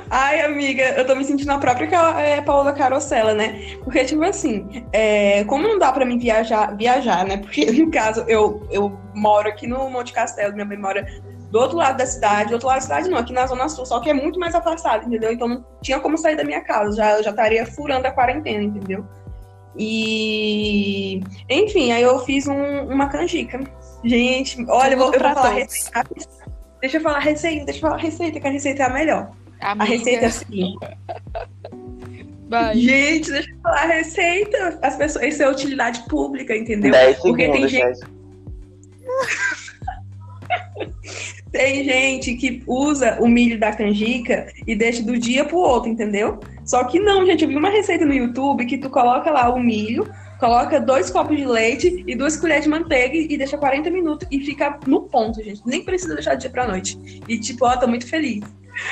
Ai, 0.10 0.42
amiga, 0.42 0.84
eu 0.98 1.06
tô 1.06 1.14
me 1.16 1.26
sentindo 1.26 1.52
a 1.52 1.58
própria 1.58 1.88
é, 2.20 2.42
Paola 2.42 2.72
Carosella, 2.74 3.34
né? 3.34 3.78
Porque, 3.84 4.06
tipo 4.06 4.24
assim, 4.24 4.86
é, 4.94 5.44
como 5.46 5.68
não 5.68 5.78
dá 5.78 5.92
pra 5.92 6.06
mim 6.06 6.18
viajar, 6.18 6.76
viajar, 6.76 7.26
né? 7.26 7.38
Porque, 7.38 7.70
no 7.72 7.92
caso, 7.92 8.24
eu, 8.28 8.66
eu 8.72 8.98
moro 9.14 9.48
aqui 9.50 9.68
no 9.68 9.90
Monte 9.90 10.14
Castelo, 10.14 10.54
minha 10.54 10.66
mãe 10.66 10.78
mora 10.78 11.06
do 11.54 11.60
outro 11.60 11.78
lado 11.78 11.98
da 11.98 12.06
cidade, 12.08 12.50
do 12.50 12.54
outro 12.54 12.68
lado 12.68 12.78
da 12.78 12.82
cidade 12.82 13.10
não, 13.10 13.20
aqui 13.20 13.32
na 13.32 13.46
Zona 13.46 13.70
Sul, 13.70 13.86
só 13.86 14.00
que 14.00 14.10
é 14.10 14.14
muito 14.14 14.40
mais 14.40 14.56
afastado, 14.56 15.06
entendeu? 15.06 15.32
Então 15.32 15.48
não 15.48 15.64
tinha 15.84 16.00
como 16.00 16.18
sair 16.18 16.36
da 16.36 16.44
minha 16.44 16.62
casa, 16.62 16.98
já, 16.98 17.22
já 17.22 17.30
estaria 17.30 17.64
furando 17.64 18.08
a 18.08 18.12
quarentena, 18.12 18.64
entendeu? 18.64 19.06
E 19.78 21.22
enfim, 21.48 21.92
aí 21.92 22.02
eu 22.02 22.18
fiz 22.26 22.48
um, 22.48 22.86
uma 22.86 23.08
canjica. 23.08 23.60
Gente, 24.04 24.66
olha, 24.68 24.94
eu 24.94 24.98
vou, 24.98 25.14
eu 25.14 25.20
vou 25.20 25.34
falar 25.36 25.50
receita. 25.50 26.04
Deixa 26.82 26.98
eu 26.98 27.02
falar 27.02 27.20
receita, 27.20 27.66
deixa 27.66 27.78
eu 27.78 27.82
falar 27.82 28.02
receita, 28.02 28.40
que 28.40 28.48
a 28.48 28.52
receita 28.52 28.82
é 28.82 28.86
a 28.88 28.90
melhor. 28.90 29.32
Amiga. 29.62 29.84
A 29.84 29.88
receita 29.88 30.26
é 30.26 30.28
assim. 30.28 30.76
Vai. 32.50 32.76
Gente, 32.78 33.32
deixa 33.32 33.52
eu 33.52 33.60
falar 33.62 33.84
a 33.84 33.86
receita. 33.86 34.80
As 34.82 34.96
pessoas, 34.96 35.26
isso 35.26 35.44
é 35.44 35.50
utilidade 35.52 36.04
pública, 36.10 36.58
entendeu? 36.58 36.92
Porque 37.22 37.48
tem 37.48 37.68
gente. 37.68 38.00
Tem 41.54 41.84
gente 41.84 42.34
que 42.34 42.64
usa 42.66 43.20
o 43.22 43.28
milho 43.28 43.60
da 43.60 43.72
canjica 43.72 44.52
e 44.66 44.76
deixa 44.76 45.04
do 45.04 45.16
dia 45.20 45.46
pro 45.46 45.58
outro, 45.58 45.88
entendeu? 45.88 46.40
Só 46.66 46.84
que 46.84 47.00
não, 47.00 47.24
gente. 47.28 47.44
Eu 47.44 47.50
vi 47.50 47.56
uma 47.56 47.70
receita 47.70 48.04
no 48.08 48.14
YouTube 48.14 48.66
que 48.66 48.76
tu 48.76 48.90
coloca 48.90 49.30
lá 49.30 49.54
o 49.54 49.60
milho, 49.60 50.12
coloca 50.40 50.82
dois 50.82 51.12
copos 51.12 51.38
de 51.38 51.46
leite 51.46 52.04
e 52.08 52.16
duas 52.16 52.36
colheres 52.38 52.64
de 52.64 52.72
manteiga 52.72 53.16
e 53.16 53.38
deixa 53.38 53.56
40 53.56 53.92
minutos 53.92 54.28
e 54.32 54.40
fica 54.40 54.80
no 54.88 55.04
ponto, 55.04 55.44
gente. 55.44 55.62
Nem 55.64 55.84
precisa 55.86 56.16
deixar 56.16 56.34
de 56.34 56.42
dia 56.42 56.50
pra 56.50 56.68
noite. 56.68 56.98
E 57.28 57.40
tipo, 57.40 57.68
ó, 57.68 57.78
tô 57.78 57.88
muito 57.88 58.08
feliz. 58.08 58.44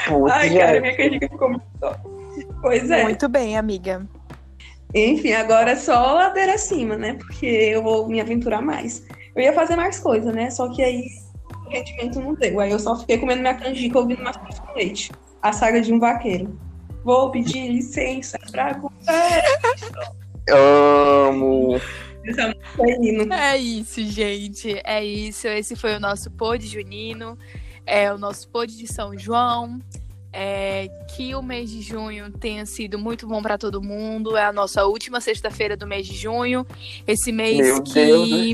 Putz, 0.08 0.32
Ai, 0.32 0.56
cara, 0.56 0.80
minha 0.80 0.95
canjica 0.95 1.30
ficou 1.30 1.50
muito 1.50 1.65
top. 1.80 2.00
Pois 2.62 2.91
é. 2.91 3.04
Muito 3.06 3.28
bem, 3.28 3.58
amiga. 3.58 4.08
Enfim, 4.93 5.32
agora 5.32 5.71
é 5.71 5.76
só 5.76 6.13
ladeira 6.13 6.54
acima, 6.54 6.95
né? 6.95 7.15
Porque 7.15 7.47
eu 7.47 7.82
vou 7.82 8.08
me 8.08 8.21
aventurar 8.21 8.62
mais. 8.62 9.04
Eu 9.36 9.41
ia 9.41 9.54
fazer 9.54 9.76
mais 9.76 10.00
coisa, 10.00 10.32
né? 10.32 10.52
Só 10.52 10.69
que 10.69 10.84
aí 10.84 11.06
rendimento 11.71 12.19
não 12.19 12.34
deu. 12.34 12.60
Aí 12.60 12.71
eu 12.71 12.79
só 12.79 12.95
fiquei 12.97 13.17
comendo 13.17 13.41
minha 13.41 13.53
canjica 13.53 13.99
ouvindo 13.99 14.23
mais 14.23 14.38
com 14.38 14.73
leite. 14.73 15.12
A 15.41 15.51
saga 15.51 15.81
de 15.81 15.91
um 15.93 15.99
vaqueiro. 15.99 16.60
Vou 17.03 17.31
pedir 17.31 17.67
licença 17.67 18.38
pra 18.51 18.75
comer. 18.75 18.93
Amo. 20.49 21.79
É 23.34 23.57
isso, 23.57 24.03
gente. 24.03 24.79
É 24.84 25.03
isso. 25.03 25.47
Esse 25.47 25.75
foi 25.75 25.95
o 25.95 25.99
nosso 25.99 26.29
pod 26.29 26.65
junino. 26.65 27.38
É 27.86 28.13
o 28.13 28.17
nosso 28.17 28.47
pod 28.49 28.75
de 28.75 28.88
São 28.88 29.17
João. 29.17 29.79
É, 30.34 30.88
que 31.13 31.36
o 31.36 31.41
mês 31.41 31.70
de 31.70 31.82
junho 31.82 32.32
tenha 32.32 32.65
sido 32.65 32.98
muito 32.98 33.28
bom 33.28 33.41
para 33.41 33.58
todo 33.58 33.82
mundo. 33.82 34.38
É 34.38 34.46
a 34.46 34.54
nossa 34.54 34.86
última 34.86 35.20
sexta-feira 35.20 35.76
do 35.76 35.86
mês 35.86 36.08
de 36.08 36.15
junho. 36.15 36.65
Esse 37.06 37.32
mês 37.32 37.58
Meu 37.58 37.84
que, 37.84 38.54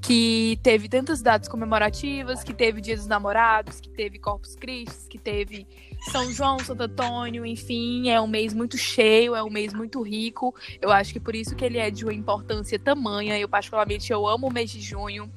que 0.00 0.58
teve 0.62 0.88
tantas 0.88 1.20
datas 1.20 1.48
comemorativas, 1.48 2.42
que 2.42 2.54
teve 2.54 2.80
Dia 2.80 2.96
dos 2.96 3.06
Namorados, 3.06 3.78
que 3.78 3.90
teve 3.90 4.18
Corpus 4.18 4.54
Christi, 4.54 5.08
que 5.08 5.18
teve 5.18 5.66
São 6.10 6.30
João, 6.32 6.58
Santo 6.60 6.84
Antônio, 6.84 7.44
enfim, 7.44 8.08
é 8.08 8.18
um 8.20 8.26
mês 8.26 8.54
muito 8.54 8.78
cheio, 8.78 9.34
é 9.34 9.42
um 9.42 9.50
mês 9.50 9.74
muito 9.74 10.00
rico. 10.00 10.54
Eu 10.80 10.90
acho 10.90 11.12
que 11.12 11.20
por 11.20 11.34
isso 11.34 11.54
que 11.54 11.64
ele 11.64 11.76
é 11.76 11.90
de 11.90 12.04
uma 12.04 12.14
importância 12.14 12.78
tamanha. 12.78 13.38
Eu 13.38 13.48
particularmente 13.48 14.10
eu 14.10 14.26
amo 14.26 14.48
o 14.48 14.52
mês 14.52 14.70
de 14.70 14.80
junho. 14.80 15.30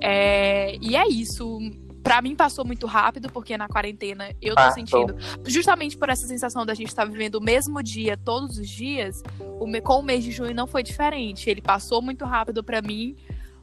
É, 0.00 0.76
e 0.80 0.94
é 0.94 1.08
isso 1.08 1.58
para 2.06 2.22
mim 2.22 2.36
passou 2.36 2.64
muito 2.64 2.86
rápido, 2.86 3.28
porque 3.32 3.58
na 3.58 3.66
quarentena 3.66 4.30
eu 4.40 4.54
tô 4.54 4.70
sentindo, 4.70 5.16
justamente 5.44 5.98
por 5.98 6.08
essa 6.08 6.24
sensação 6.24 6.64
da 6.64 6.72
gente 6.72 6.86
estar 6.86 7.04
tá 7.04 7.10
vivendo 7.10 7.34
o 7.34 7.40
mesmo 7.40 7.82
dia 7.82 8.16
todos 8.16 8.58
os 8.58 8.68
dias, 8.68 9.24
o, 9.40 9.66
com 9.82 9.98
o 9.98 10.02
mês 10.04 10.22
de 10.22 10.30
junho 10.30 10.54
não 10.54 10.68
foi 10.68 10.84
diferente. 10.84 11.50
Ele 11.50 11.60
passou 11.60 12.00
muito 12.00 12.24
rápido 12.24 12.62
para 12.62 12.80
mim, 12.80 13.16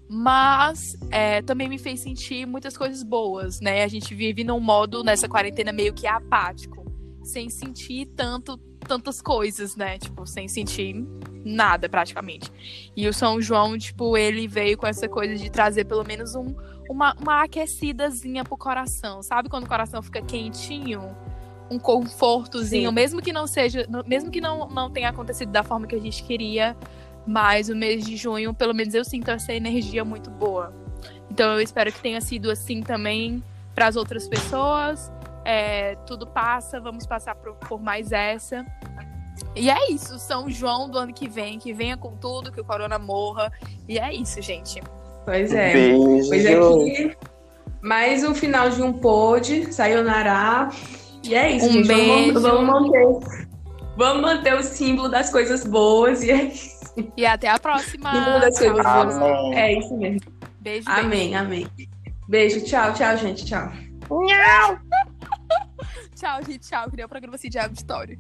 mas 0.10 0.98
é, 1.10 1.42
também 1.42 1.70
me 1.70 1.78
fez 1.78 2.02
sentir 2.02 2.46
muitas 2.46 2.76
coisas 2.76 3.02
boas, 3.02 3.62
né? 3.62 3.82
A 3.82 3.88
gente 3.88 4.14
vive 4.14 4.44
num 4.44 4.60
modo 4.60 5.06
nessa 5.06 5.30
quarentena 5.30 5.72
meio 5.72 5.94
que 5.94 6.06
apático, 6.06 6.86
sem 7.24 7.50
sentir 7.50 8.08
tanto 8.08 8.58
tantas 8.84 9.22
coisas, 9.22 9.76
né? 9.76 9.98
Tipo, 9.98 10.26
sem 10.26 10.48
sentir 10.48 11.06
nada 11.46 11.90
praticamente. 11.90 12.52
E 12.96 13.08
o 13.08 13.14
São 13.14 13.42
João, 13.42 13.78
tipo, 13.78 14.18
ele 14.18 14.48
veio 14.48 14.78
com 14.78 14.88
essa 14.88 15.08
coisa 15.08 15.36
de 15.36 15.50
trazer 15.50 15.86
pelo 15.86 16.04
menos 16.04 16.36
um 16.36 16.56
uma, 16.90 17.16
uma 17.20 17.44
aquecidazinha 17.44 18.44
pro 18.44 18.58
coração. 18.58 19.22
Sabe 19.22 19.50
quando 19.50 19.66
o 19.66 19.68
coração 19.68 20.02
fica 20.02 20.22
quentinho? 20.22 21.16
Um 21.70 21.80
confortozinho, 21.80 22.90
Sim. 22.90 22.96
mesmo 22.96 23.22
que 23.22 23.34
não 23.34 23.48
seja, 23.48 23.88
mesmo 24.06 24.30
que 24.30 24.40
não, 24.40 24.68
não 24.68 24.92
tenha 24.92 25.10
acontecido 25.10 25.52
da 25.52 25.64
forma 25.64 25.88
que 25.88 25.96
a 25.96 26.00
gente 26.00 26.24
queria, 26.24 26.78
mas 27.26 27.70
o 27.70 27.76
mês 27.76 28.06
de 28.06 28.16
junho, 28.16 28.54
pelo 28.54 28.74
menos 28.74 28.94
eu 28.94 29.04
sinto 29.04 29.32
essa 29.32 29.54
energia 29.54 30.04
muito 30.04 30.30
boa. 30.30 30.74
Então 31.32 31.54
eu 31.54 31.62
espero 31.62 31.92
que 31.92 32.00
tenha 32.00 32.22
sido 32.22 32.52
assim 32.52 32.82
também 32.82 33.42
para 33.74 33.88
as 33.88 33.96
outras 33.96 34.28
pessoas. 34.28 35.12
É, 35.46 35.96
tudo 36.06 36.26
passa, 36.28 36.80
vamos 36.80 37.06
passar 37.06 37.36
por, 37.36 37.54
por 37.56 37.82
mais 37.82 38.12
essa. 38.12 38.66
E 39.56 39.70
é 39.70 39.92
isso, 39.92 40.18
São 40.20 40.50
João 40.50 40.90
do 40.90 40.98
ano 40.98 41.14
que 41.14 41.28
vem, 41.28 41.60
que 41.60 41.74
venha 41.74 41.98
com 41.98 42.16
tudo, 42.16 42.52
que 42.52 42.62
o 42.62 42.66
corona 42.66 42.98
morra. 42.98 43.52
E 43.88 44.00
é 44.00 44.14
isso, 44.14 44.42
gente. 44.42 44.82
Pois 45.26 45.54
é. 45.54 45.74
Beijo. 45.74 46.30
Pois 46.30 46.46
é 46.46 46.56
que 46.96 47.18
mais 47.82 48.24
um 48.24 48.34
final 48.34 48.70
de 48.70 48.82
um 48.82 48.94
pod, 48.94 49.74
sayonara. 49.74 50.70
E 51.24 51.36
é 51.36 51.52
isso, 51.52 51.68
Um 51.68 51.72
gente. 51.74 51.88
beijo. 51.88 52.40
Vamos, 52.40 52.42
vamos 52.42 52.90
manter. 52.90 53.44
Vamos 53.98 54.22
manter 54.22 54.56
o 54.56 54.64
símbolo 54.64 55.10
das 55.10 55.30
coisas 55.30 55.66
boas 55.66 56.24
e 56.24 56.32
é 56.32 56.44
isso. 56.46 56.74
E 57.18 57.26
até 57.26 57.50
a 57.50 57.60
próxima. 57.60 58.12
Símbolo 58.12 58.40
das 58.40 58.58
coisas 58.58 58.78
Tchau. 58.82 59.04
boas. 59.04 59.16
Amém. 59.18 59.56
É 59.56 59.80
isso 59.80 59.98
mesmo. 59.98 60.20
Beijo, 60.60 60.86
beijo. 60.86 60.90
Amém, 60.90 61.36
amém. 61.36 61.68
Beijo, 62.28 62.64
tchau, 62.64 62.94
tchau, 62.94 63.18
gente. 63.18 63.46
Tchau. 63.46 63.70
Tchau, 64.28 64.80
gente. 66.42 66.60
Tchau. 66.60 66.90
Que 66.90 66.96
nem 66.96 67.06
o 67.06 67.10
programa 67.10 67.36
assim 67.36 67.50
de 67.50 67.58
História. 67.74 68.18